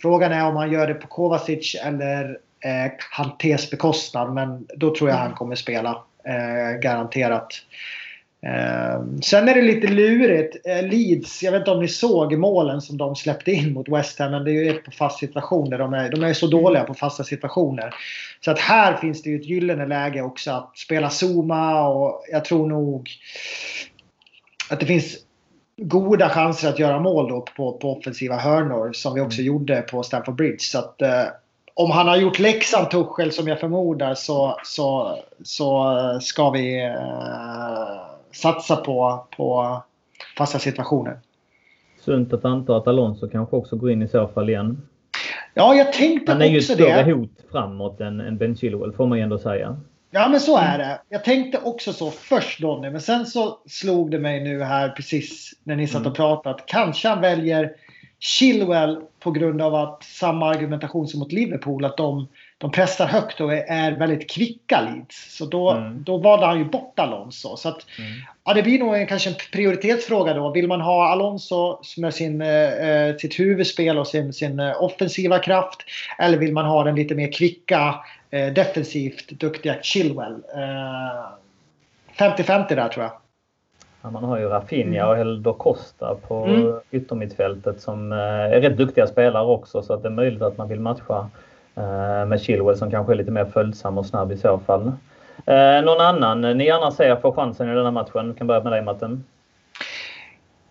[0.03, 4.35] Frågan är om han gör det på Kovacic eller eh, bekostnad.
[4.35, 5.29] Men då tror jag mm.
[5.29, 6.03] han kommer spela.
[6.25, 7.55] Eh, garanterat.
[8.47, 10.67] Ehm, sen är det lite lurigt.
[10.67, 14.19] Eh, Leeds, jag vet inte om ni såg målen som de släppte in mot West
[14.19, 14.31] Ham.
[14.31, 15.79] Men det är ju ett på fast situationer.
[15.79, 17.95] De är, de är så dåliga på fasta situationer.
[18.45, 22.45] Så att här finns det ju ett gyllene läge också att spela Zuma och jag
[22.45, 23.11] tror nog
[24.71, 25.17] att det finns
[25.77, 29.47] goda chanser att göra mål då på, på offensiva hörnor som vi också mm.
[29.47, 30.61] gjorde på Stamford Bridge.
[30.61, 31.25] Så att, eh,
[31.75, 38.12] om han har gjort läxan Tuchel som jag förmodar så, så, så ska vi eh,
[38.33, 39.77] satsa på, på
[40.39, 41.19] fasta situationer.
[42.01, 44.83] Sunt att anta att Alonso kanske också går in i så fall igen.
[45.55, 46.43] Ja, jag tänkte också det.
[46.43, 47.13] Han är ju ett större det.
[47.13, 49.77] hot framåt än, än Ben Chilwell får man ju ändå säga.
[50.11, 51.01] Ja, men så är det.
[51.09, 55.53] Jag tänkte också så först Donny, men sen så slog det mig nu här precis
[55.65, 56.15] när ni satt och mm.
[56.15, 57.73] pratade att kanske han väljer
[58.19, 62.29] Chilwell på grund av att samma argumentation som mot Liverpool, att de
[62.63, 65.37] de pressar högt och är väldigt kvicka Leeds.
[65.37, 66.03] Så då, mm.
[66.03, 67.57] då valde han ju bort Alonso.
[67.57, 68.11] Så att, mm.
[68.45, 70.51] ja, det blir nog en, kanske en prioritetsfråga då.
[70.51, 75.81] Vill man ha Alonso med sin, eh, sitt huvudspel och sin, sin eh, offensiva kraft?
[76.19, 77.95] Eller vill man ha den lite mer kvicka,
[78.31, 80.43] eh, defensivt duktiga Chilwell?
[82.19, 83.13] 50-50 eh, där tror jag.
[84.03, 86.75] Ja, man har ju Rafinha och Helder Costa på mm.
[86.91, 90.69] yttermittfältet som eh, är rätt duktiga spelare också så att det är möjligt att man
[90.69, 91.52] vill matcha Eh,
[92.27, 94.93] med Chilwell som kanske är lite mer följsam och snabb i så fall.
[95.47, 98.33] Eh, någon annan ni gärna ser får chansen i den här matchen?
[98.33, 99.25] Vi kan börja med dig Matten.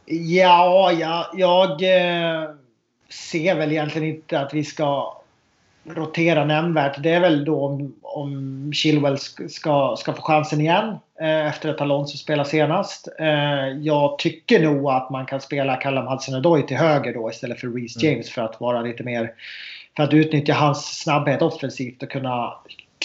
[0.06, 2.49] Ja, ja jag eh,
[3.10, 5.18] ser väl egentligen inte att vi ska
[5.84, 7.04] rotera nämnvärt.
[7.04, 9.18] Det är väl då om, om Chilwell
[9.49, 13.08] ska, ska få chansen igen eh, efter att Alonso spelar senast.
[13.20, 17.68] Eh, jag tycker nog att man kan spela Callum Hudson-Odoi till höger då istället för
[17.68, 18.12] Reece mm.
[18.12, 18.34] James mm.
[18.34, 19.32] för att vara lite mer
[19.96, 22.54] för att utnyttja hans snabbhet offensivt och kunna,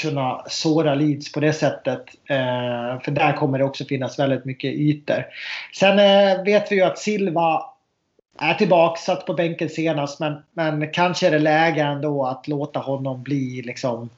[0.03, 2.05] kunna såra Leeds på det sättet.
[2.31, 5.27] Eh, för där kommer det också finnas väldigt mycket ytor.
[5.75, 7.63] Sen eh, vet vi ju att Silva
[8.39, 12.81] är tillbaka, satt på bänken senast men, men kanske är det läge ändå att låta
[12.81, 14.11] honom bli liksom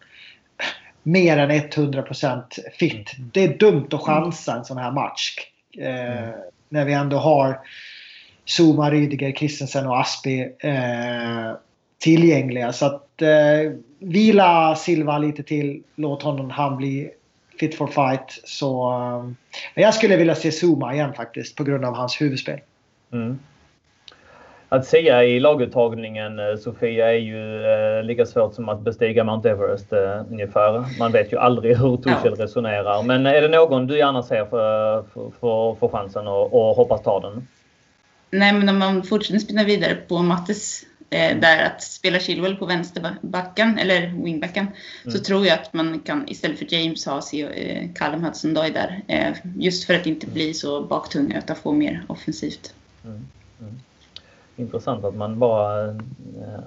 [1.03, 2.43] mer än 100%
[2.79, 3.13] fit.
[3.33, 5.37] Det är dumt att chansa en sån här match.
[5.79, 6.35] Eh, mm.
[6.69, 7.61] När vi ändå har
[8.59, 11.53] Zuma, Rydiger, Christensen och Aspi eh,
[11.99, 12.73] tillgängliga.
[12.73, 15.83] Så att eh, vila Silva lite till.
[15.95, 17.11] Låt honom han bli
[17.61, 18.41] fit for fight.
[18.45, 19.23] Så, eh,
[19.75, 22.61] men jag skulle vilja se Zuma igen faktiskt på grund av hans huvudspel.
[23.13, 23.39] Mm.
[24.71, 29.51] Att säga i laguttagningen eh, Sofia är ju eh, lika svårt som att bestiga Mount
[29.51, 30.99] Everest eh, ungefär.
[30.99, 32.45] Man vet ju aldrig hur Tuchel ja.
[32.45, 33.03] resonerar.
[33.03, 37.03] Men är det någon du gärna ser för, för, för, för chansen och, och hoppas
[37.03, 37.49] ta den?
[38.31, 43.79] Nej, men om man fortsätter spinna vidare på Mattes där att spela Chilwell på vänsterbacken
[43.79, 44.67] eller wingbacken
[45.05, 45.17] mm.
[45.17, 49.03] så tror jag att man kan istället för James ha eh, Callum Hudson-Doy där.
[49.09, 52.75] Eh, just för att inte bli så baktunga utan få mer offensivt.
[53.05, 53.27] Mm.
[53.61, 53.81] Mm
[54.59, 55.95] intressant att man bara eh,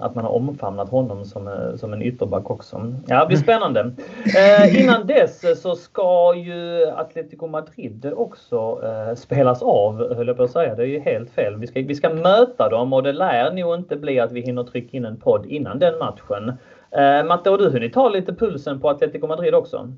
[0.00, 2.94] att man har omfamnat honom som, eh, som en ytterback också.
[3.06, 3.92] Ja, det blir spännande.
[4.36, 10.42] Eh, innan dess så ska ju Atletico Madrid också eh, spelas av, höll jag på
[10.42, 10.74] att säga.
[10.74, 11.56] Det är ju helt fel.
[11.56, 14.64] Vi ska, vi ska möta dem och det lär nog inte bli att vi hinner
[14.64, 16.52] trycka in en podd innan den matchen.
[16.90, 19.88] Eh, Matte, har du hunnit ta lite pulsen på Atletico Madrid också?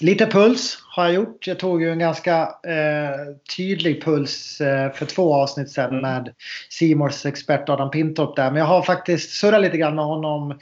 [0.00, 1.46] Lite puls har jag gjort.
[1.46, 6.02] Jag tog ju en ganska eh, tydlig puls eh, för två avsnitt sedan mm.
[6.02, 6.34] med
[6.68, 8.50] Simors expert Adam Pintorp där.
[8.50, 10.58] Men jag har faktiskt surrat lite grann med honom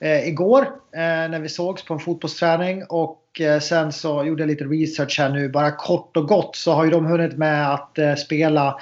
[0.00, 0.62] eh, igår
[0.92, 2.84] eh, när vi sågs på en fotbollsträning.
[2.88, 5.48] Och eh, sen så gjorde jag lite research här nu.
[5.48, 8.80] Bara kort och gott så har ju de hunnit med att eh, spela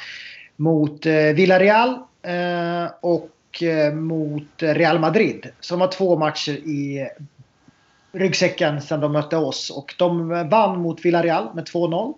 [0.56, 1.98] mot Villarreal
[3.00, 3.30] och
[3.92, 5.46] mot Real Madrid.
[5.60, 7.08] Så de har två matcher i
[8.12, 9.70] ryggsäcken sen de mötte oss.
[9.70, 12.14] Och de vann mot Villarreal med 2-0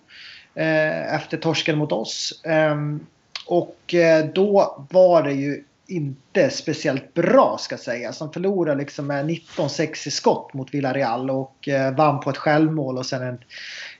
[0.54, 2.42] eh, efter torsken mot oss.
[2.44, 3.06] Ehm,
[3.46, 8.18] och eh, då var det ju inte speciellt bra ska sägas.
[8.18, 12.98] De förlorade liksom med 19-6 i skott mot Villarreal och eh, vann på ett självmål
[12.98, 13.38] och sen en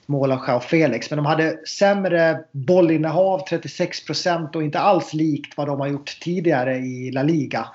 [0.07, 1.11] mål av Jao Felix.
[1.11, 6.21] Men de hade sämre bollinnehav, 36 procent och inte alls likt vad de har gjort
[6.21, 7.67] tidigare i La Liga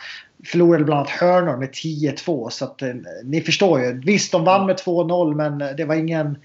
[0.45, 2.49] förlorade bland annat hörnor med 10-2.
[2.49, 2.89] Så att, eh,
[3.23, 4.01] ni förstår ju.
[4.05, 6.37] Visst, de vann med 2-0 men det var ingen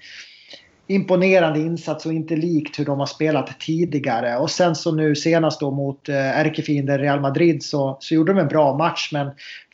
[0.87, 4.37] imponerande insats och inte likt hur de har spelat tidigare.
[4.37, 8.39] Och sen så nu senast då mot eh, ärkefienden Real Madrid så, så gjorde de
[8.39, 9.31] en bra match men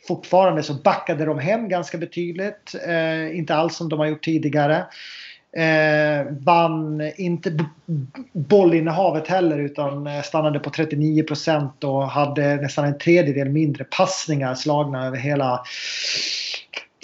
[0.08, 2.74] fortfarande så backade de hem ganska betydligt.
[2.86, 4.84] Eh, inte alls som de har gjort tidigare.
[5.56, 7.64] Eh, vann inte
[8.32, 14.54] bollinnehavet heller utan eh, stannade på 39 procent och hade nästan en tredjedel mindre passningar
[14.54, 15.60] slagna över hela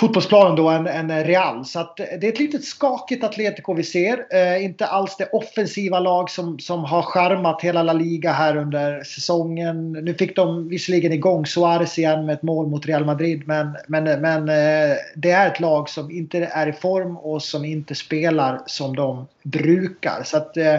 [0.01, 1.65] fotbollsplanen då än, än Real.
[1.65, 4.27] Så att det är ett litet skakigt Atletico vi ser.
[4.31, 9.05] Eh, inte alls det offensiva lag som, som har charmat hela La Liga här under
[9.05, 9.93] säsongen.
[9.93, 13.43] Nu fick de visserligen igång Suarez igen med ett mål mot Real Madrid.
[13.47, 17.65] Men, men, men eh, det är ett lag som inte är i form och som
[17.65, 20.23] inte spelar som de brukar.
[20.25, 20.77] Så att eh,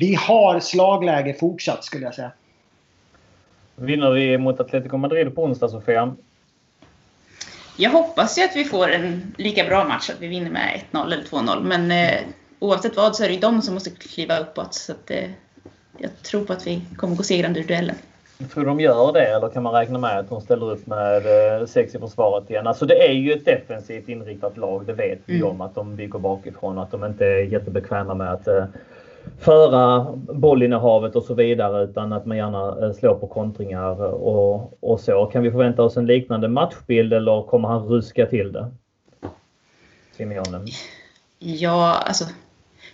[0.00, 2.32] vi har slagläge fortsatt skulle jag säga.
[3.76, 6.14] Vinner vi mot Atletico Madrid på onsdag Sofia
[7.78, 11.12] jag hoppas ju att vi får en lika bra match, att vi vinner med 1-0
[11.12, 11.62] eller 2-0.
[11.62, 12.20] Men eh,
[12.58, 14.74] oavsett vad så är det ju de som måste kliva uppåt.
[14.74, 15.30] Så att, eh,
[15.98, 17.96] jag tror på att vi kommer gå segrande ur duellen.
[18.54, 21.66] Tror de gör det eller kan man räkna med att de ställer upp med eh,
[21.66, 22.66] sex i försvaret igen?
[22.66, 24.86] Alltså det är ju ett defensivt inriktat lag.
[24.86, 25.48] Det vet vi mm.
[25.48, 28.64] om att de bygger bakifrån och att de inte är jättebekväma med att eh,
[29.38, 35.00] föra bollinnehavet och så vidare utan att man gärna eh, slår på kontringar och, och
[35.00, 35.26] så.
[35.26, 38.70] Kan vi förvänta oss en liknande matchbild eller kommer han ruska till det?
[40.16, 40.64] Simeone?
[41.38, 42.24] Ja, alltså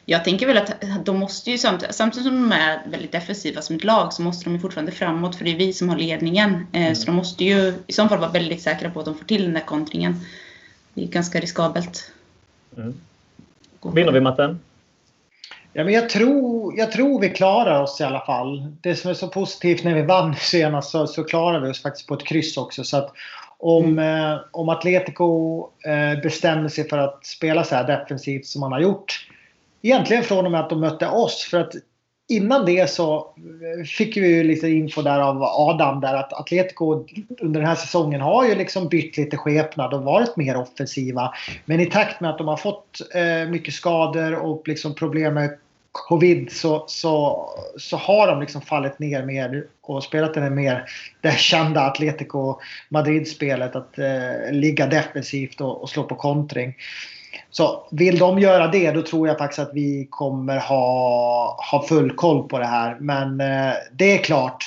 [0.06, 0.72] jag tänker väl att
[1.04, 4.44] de måste ju samtidigt, samtidigt som de är väldigt defensiva som ett lag så måste
[4.44, 6.66] de ju fortfarande framåt för det är vi som har ledningen.
[6.72, 6.94] Eh, mm.
[6.94, 9.42] Så de måste ju i så fall vara väldigt säkra på att de får till
[9.42, 10.14] den där kontringen.
[10.94, 12.12] Det är ganska riskabelt.
[12.76, 12.94] Mm.
[13.94, 14.60] Vinner vi matten?
[15.76, 18.76] Ja, men jag, tror, jag tror vi klarar oss i alla fall.
[18.80, 22.08] Det som är så positivt när vi vann senast så, så klarar vi oss faktiskt
[22.08, 22.84] på ett kryss också.
[22.84, 23.12] Så att
[23.58, 24.32] om, mm.
[24.32, 28.80] eh, om Atletico eh, bestämmer sig för att spela så här defensivt som man har
[28.80, 29.28] gjort.
[29.82, 31.48] Egentligen från och med att de mötte oss.
[31.50, 31.72] För att
[32.28, 37.06] innan det så eh, fick vi ju lite info där av Adam där att Atletico
[37.40, 41.34] under den här säsongen har ju liksom bytt lite skepnad och varit mer offensiva.
[41.64, 45.58] Men i takt med att de har fått eh, mycket skador och liksom problem med
[45.94, 50.84] covid så, så, så har de liksom fallit ner mer och spelat det mer
[51.20, 56.74] det kända Atletico Madrid-spelet att eh, ligga defensivt och, och, slå på kontring.
[57.50, 62.10] Så vill de göra det då tror jag faktiskt att vi kommer ha, ha full
[62.10, 62.96] koll på det här.
[63.00, 64.64] Men eh, det är klart.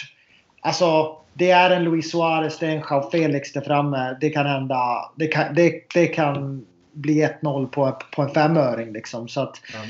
[0.61, 4.17] Alltså det är en Luis Suarez, det är en Jao Felix där framme.
[4.21, 5.11] Det kan hända.
[5.15, 9.27] Det kan, det, det kan bli 1-0 på, på en femöring liksom.
[9.27, 9.87] Så att, mm.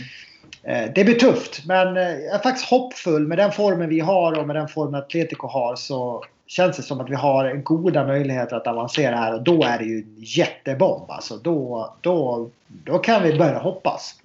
[0.63, 3.27] Eh, det blir tufft, men eh, jag är faktiskt hoppfull.
[3.27, 7.01] Med den formen vi har och med den formen Atletico har så känns det som
[7.01, 9.33] att vi har goda möjligheter att avancera här.
[9.33, 11.11] Och då är det ju en jättebomb.
[11.11, 14.15] Alltså, då, då, då kan vi börja hoppas.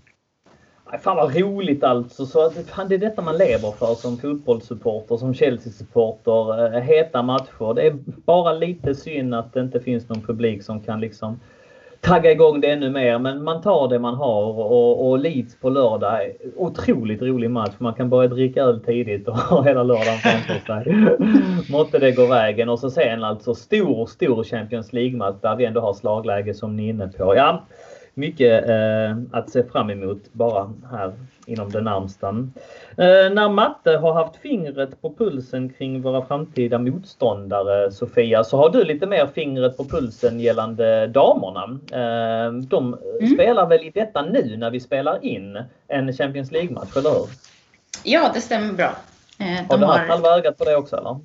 [1.02, 2.26] Fan vad roligt alltså.
[2.26, 6.74] Så att, fan, det är detta man lever för som fotbollssupporter, som Chelsea-supporter.
[6.74, 7.74] Eh, heta matcher.
[7.74, 11.40] Det är bara lite synd att det inte finns någon publik som kan liksom
[12.02, 13.18] tagga igång det ännu mer.
[13.18, 16.32] Men man tar det man har och, och Leeds på lördag.
[16.56, 17.74] Otroligt rolig match.
[17.78, 21.18] Man kan börja dricka öl tidigt och ha hela lördagen framför sig.
[21.72, 22.68] Måtte det gå vägen.
[22.68, 26.84] Och så sen alltså stor, stor Champions League-match där vi ändå har slagläge som ni
[26.84, 27.36] är inne på.
[27.36, 27.66] Ja,
[28.14, 31.12] mycket eh, att se fram emot bara här
[31.46, 32.28] inom det närmsta.
[32.28, 38.70] Eh, när Matte har haft fingret på pulsen kring våra framtida motståndare Sofia så har
[38.70, 41.78] du lite mer fingret på pulsen gällande damerna.
[41.92, 43.34] Eh, de mm.
[43.34, 47.28] spelar väl i detta nu när vi spelar in en Champions League-match, eller hur?
[48.04, 48.96] Ja, det stämmer bra.
[49.38, 51.16] Eh, har du haft halva ögat på det också eller?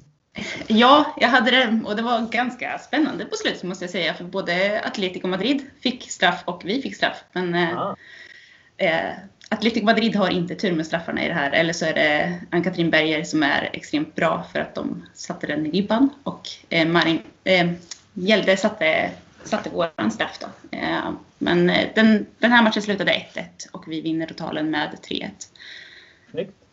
[0.68, 4.14] Ja, jag hade det och det var ganska spännande på slutet måste jag säga.
[4.14, 7.24] För både Atletico Madrid fick straff och vi fick straff.
[7.32, 7.96] Men ah.
[8.78, 9.12] eh,
[9.50, 11.52] Atletico Madrid har inte tur med straffarna i det här.
[11.52, 15.66] Eller så är det Ann-Katrin Berger som är extremt bra för att de satte den
[15.66, 16.10] i ribban.
[16.24, 17.72] Och eh, Marin eh,
[18.14, 19.12] Gälde satte,
[19.44, 20.78] satte våran straff då.
[20.78, 25.30] Eh, men eh, den, den här matchen slutade 1-1 och vi vinner totalen med 3-1.
[26.32, 26.67] Snyggt.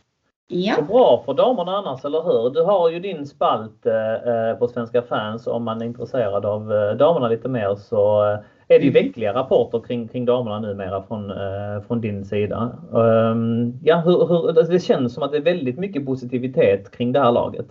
[0.49, 0.75] Ja.
[0.75, 2.51] Så bra för damerna annars, eller hur?
[2.51, 6.97] Du har ju din spalt eh, på Svenska fans om man är intresserad av eh,
[6.97, 8.39] damerna lite mer så eh,
[8.69, 9.05] är det ju mm.
[9.05, 12.79] veckliga rapporter kring, kring damerna numera från, eh, från din sida.
[12.91, 17.21] Um, ja, hur, hur, det känns som att det är väldigt mycket positivitet kring det
[17.21, 17.67] här laget.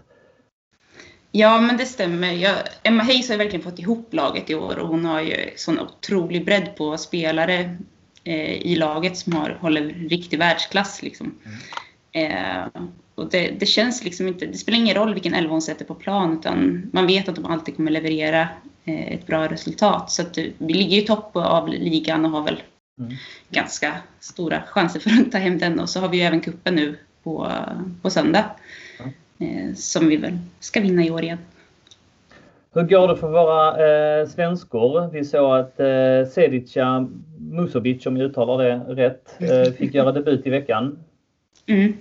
[1.31, 2.31] Ja, men det stämmer.
[2.31, 5.79] Jag, Emma Hayes har verkligen fått ihop laget i år och hon har ju sån
[5.79, 7.77] otrolig bredd på spelare
[8.23, 11.03] eh, i laget som har, håller riktig världsklass.
[11.03, 11.25] Liksom.
[11.25, 11.57] Mm.
[12.13, 12.81] Eh,
[13.15, 15.95] och det, det, känns liksom inte, det spelar ingen roll vilken elva hon sätter på
[15.95, 18.47] plan utan man vet att de alltid kommer leverera
[18.85, 20.11] eh, ett bra resultat.
[20.11, 22.63] Så att vi ligger i topp av ligan och har väl
[22.99, 23.11] mm.
[23.49, 25.79] ganska stora chanser för att ta hem den.
[25.79, 27.51] Och så har vi ju även kuppen nu på,
[28.01, 28.45] på söndag.
[29.39, 29.75] Mm.
[29.75, 31.37] som vi väl ska vinna i år igen.
[32.73, 35.09] Hur går det för våra eh, svenskor?
[35.11, 37.07] Vi såg att eh, Sedica
[37.37, 40.99] Musovic, om jag uttalar det rätt, eh, fick göra debut i veckan.
[41.67, 41.97] Mm.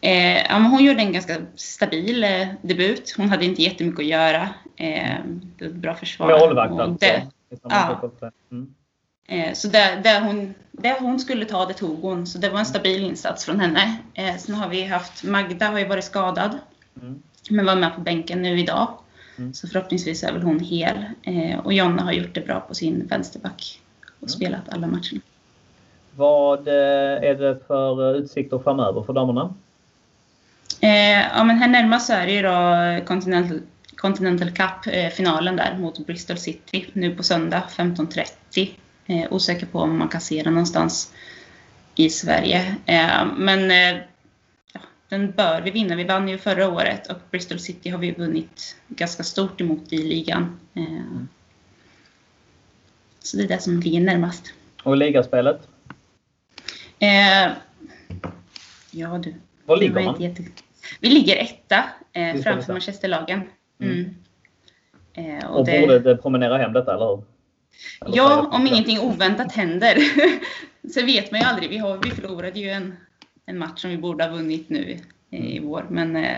[0.00, 3.14] Eh, ja, hon gjorde en ganska stabil eh, debut.
[3.16, 4.48] Hon hade inte jättemycket att göra.
[4.76, 5.16] Eh,
[5.56, 6.38] det var ett bra försvar.
[6.38, 7.06] Målvakt alltså?
[7.62, 8.10] Ja.
[8.50, 8.74] Mm.
[9.28, 12.26] Eh, så det, det, hon, det hon skulle ta, det tog hon.
[12.26, 13.96] Så det var en stabil insats från henne.
[14.14, 16.58] Eh, sen har vi haft, Magda har ju varit skadad.
[17.02, 17.22] Mm.
[17.50, 18.98] Men var med på bänken nu idag.
[19.38, 19.54] Mm.
[19.54, 21.04] Så förhoppningsvis är väl hon hel.
[21.22, 23.80] Eh, och Jonna har gjort det bra på sin vänsterback.
[24.00, 24.28] Och mm.
[24.28, 25.20] spelat alla matcherna.
[26.16, 29.54] Vad eh, är det för utsikter framöver för damerna?
[30.80, 33.60] Eh, ja, men här närmast så är det ju då Continental,
[33.96, 38.70] Continental Cup-finalen där mot Bristol City nu på söndag 15.30.
[39.06, 41.12] Eh, osäker på om man kan se den någonstans
[41.94, 42.76] i Sverige.
[42.86, 44.02] Eh, men eh,
[44.72, 45.96] ja, den bör vi vinna.
[45.96, 49.96] Vi vann ju förra året och Bristol City har vi vunnit ganska stort emot i
[49.96, 50.60] ligan.
[50.74, 51.28] Eh, mm.
[53.20, 54.52] Så det är det som ligger närmast.
[54.82, 55.69] Och ligaspelet?
[57.00, 57.52] Eh,
[58.90, 59.34] ja du.
[59.66, 60.22] Var ligger man?
[60.22, 60.42] Jätte...
[61.00, 63.40] Vi ligger etta eh, framför Manchesterlagen.
[63.80, 64.14] Mm.
[65.14, 65.38] Mm.
[65.38, 65.80] Eh, och, och det...
[65.80, 67.22] borde det promenera hem detta, eller hur?
[68.04, 69.96] Eller ja, om ingenting oväntat händer.
[70.94, 71.70] så vet man ju aldrig.
[71.70, 72.96] Vi, har, vi förlorade ju en,
[73.46, 74.98] en match som vi borde ha vunnit nu
[75.30, 75.68] i mm.
[75.68, 75.86] vår.
[75.88, 76.36] Men eh,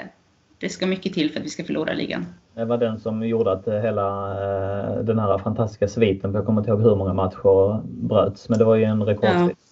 [0.58, 2.26] det ska mycket till för att vi ska förlora ligan.
[2.54, 6.70] Det var den som gjorde att hela eh, den här fantastiska sviten, jag kommer inte
[6.70, 9.58] ihåg hur många matcher bröts, men det var ju en rekordsvit.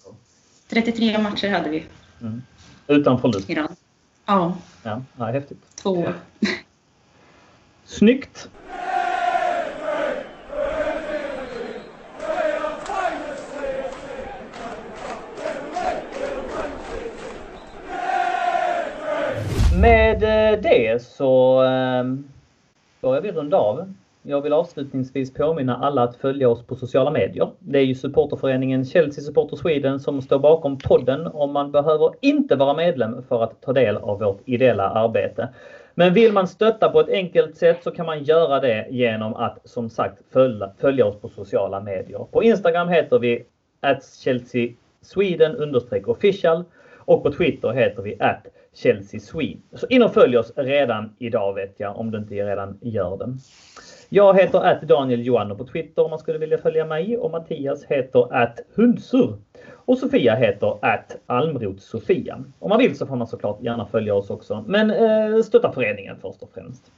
[0.71, 1.83] 33 matcher hade vi.
[2.21, 2.41] Mm.
[2.87, 3.49] Utan förlust?
[3.49, 3.67] Ja.
[4.83, 5.75] Ja, ja häftigt.
[5.75, 6.07] Två.
[7.85, 8.49] Snyggt!
[19.81, 22.23] Med eh, det så ehm,
[23.01, 23.93] börjar vi runda av.
[24.23, 27.49] Jag vill avslutningsvis påminna alla att följa oss på sociala medier.
[27.59, 32.55] Det är ju supporterföreningen Chelsea Supporter Sweden som står bakom podden och man behöver inte
[32.55, 35.49] vara medlem för att ta del av vårt ideella arbete.
[35.95, 39.57] Men vill man stötta på ett enkelt sätt så kan man göra det genom att
[39.63, 42.25] som sagt följa, följa oss på sociala medier.
[42.31, 43.39] På Instagram heter vi
[43.79, 44.69] at Chelsea
[45.01, 45.75] Sweden
[46.05, 46.63] official
[46.97, 49.61] och på Twitter heter vi at Chelsea Sweden.
[49.73, 53.35] Så in och följ oss redan idag vet jag om du inte redan gör det.
[54.13, 57.85] Jag heter att Daniel Joanno på Twitter om man skulle vilja följa mig och Mattias
[57.85, 59.33] heter att Hundsur.
[59.67, 62.43] Och Sofia heter att Almrot Sofia.
[62.59, 64.63] Om man vill så får man såklart gärna följa oss också.
[64.67, 66.91] Men eh, stötta föreningen först och främst.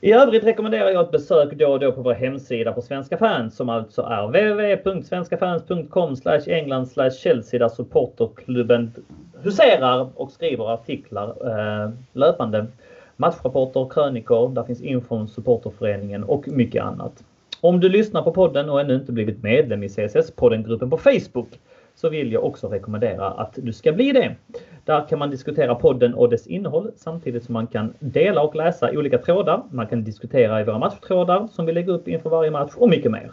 [0.00, 3.56] I övrigt rekommenderar jag ett besök då och då på vår hemsida på Svenska fans
[3.56, 6.16] som alltså är www.svenskafans.com
[6.46, 6.88] England
[7.18, 8.92] Chelsea där supporterklubben
[9.42, 12.66] huserar och skriver artiklar eh, löpande
[13.16, 17.24] matchrapporter, krönikor, där finns info om supporterföreningen och mycket annat.
[17.60, 21.60] Om du lyssnar på podden och ännu inte blivit medlem i CSS-poddengruppen på Facebook
[21.94, 24.34] så vill jag också rekommendera att du ska bli det.
[24.84, 28.90] Där kan man diskutera podden och dess innehåll samtidigt som man kan dela och läsa
[28.90, 29.62] olika trådar.
[29.70, 33.10] Man kan diskutera i våra matchtrådar som vi lägger upp inför varje match och mycket
[33.10, 33.30] mer.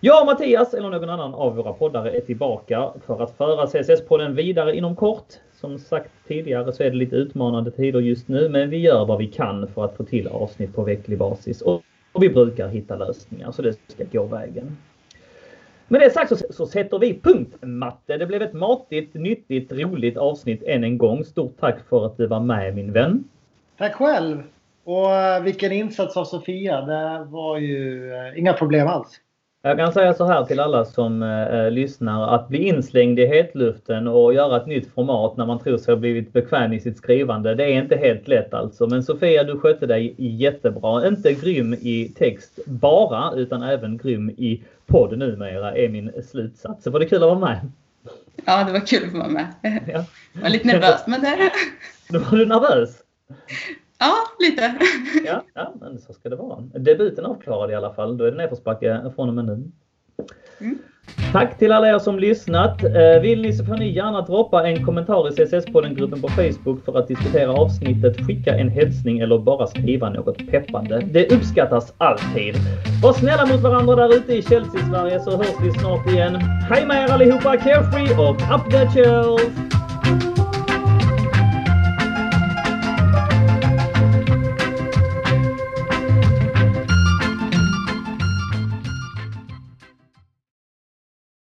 [0.00, 4.34] Jag och Mattias eller någon annan av våra poddare är tillbaka för att föra CSS-podden
[4.34, 5.26] vidare inom kort.
[5.60, 9.18] Som sagt tidigare så är det lite utmanande tider just nu men vi gör vad
[9.18, 11.82] vi kan för att få till avsnitt på vecklig basis och,
[12.20, 14.76] vi brukar hitta lösningar så det ska gå vägen.
[15.88, 18.16] Med det sagt så, så sätter vi punkt Matte.
[18.16, 21.24] Det blev ett matigt, nyttigt, roligt avsnitt än en gång.
[21.24, 23.24] Stort tack för att du var med min vän.
[23.78, 24.42] Tack själv!
[24.84, 26.80] Och eh, vilken insats av Sofia.
[26.80, 29.20] Det var ju eh, inga problem alls.
[29.62, 34.08] Jag kan säga så här till alla som eh, lyssnar att bli inslängd i hetluften
[34.08, 37.54] och göra ett nytt format när man tror sig ha blivit bekväm i sitt skrivande.
[37.54, 38.86] Det är inte helt lätt alltså.
[38.86, 41.08] Men Sofia, du skötte dig jättebra.
[41.08, 46.84] Inte grym i text bara, utan även grym i podd numera är min slutsats.
[46.84, 47.70] Så var det kul att vara med.
[48.44, 49.46] Ja, det var kul att vara med.
[49.62, 50.04] Ja.
[50.32, 51.50] Jag var lite nervös, men det...
[52.08, 53.02] Då var du nervös?
[54.00, 54.74] Ja, lite.
[55.26, 56.60] Ja, ja, men så ska det vara.
[56.60, 58.16] Debuten avklarad i alla fall.
[58.16, 59.70] Då är det nedförsbacke från och med nu.
[60.60, 60.78] Mm.
[61.32, 62.84] Tack till alla er som lyssnat.
[62.84, 66.98] Eh, vill ni så får ni gärna droppa en kommentar i CSS-podden-gruppen på Facebook för
[66.98, 71.02] att diskutera avsnittet, skicka en hälsning eller bara skriva något peppande.
[71.12, 72.54] Det uppskattas alltid.
[73.02, 76.34] Var snälla mot varandra där ute i Chelsea-Sverige så hörs vi snart igen.
[76.70, 77.56] Hej med er allihopa!
[77.56, 79.89] Carefree och up the chills!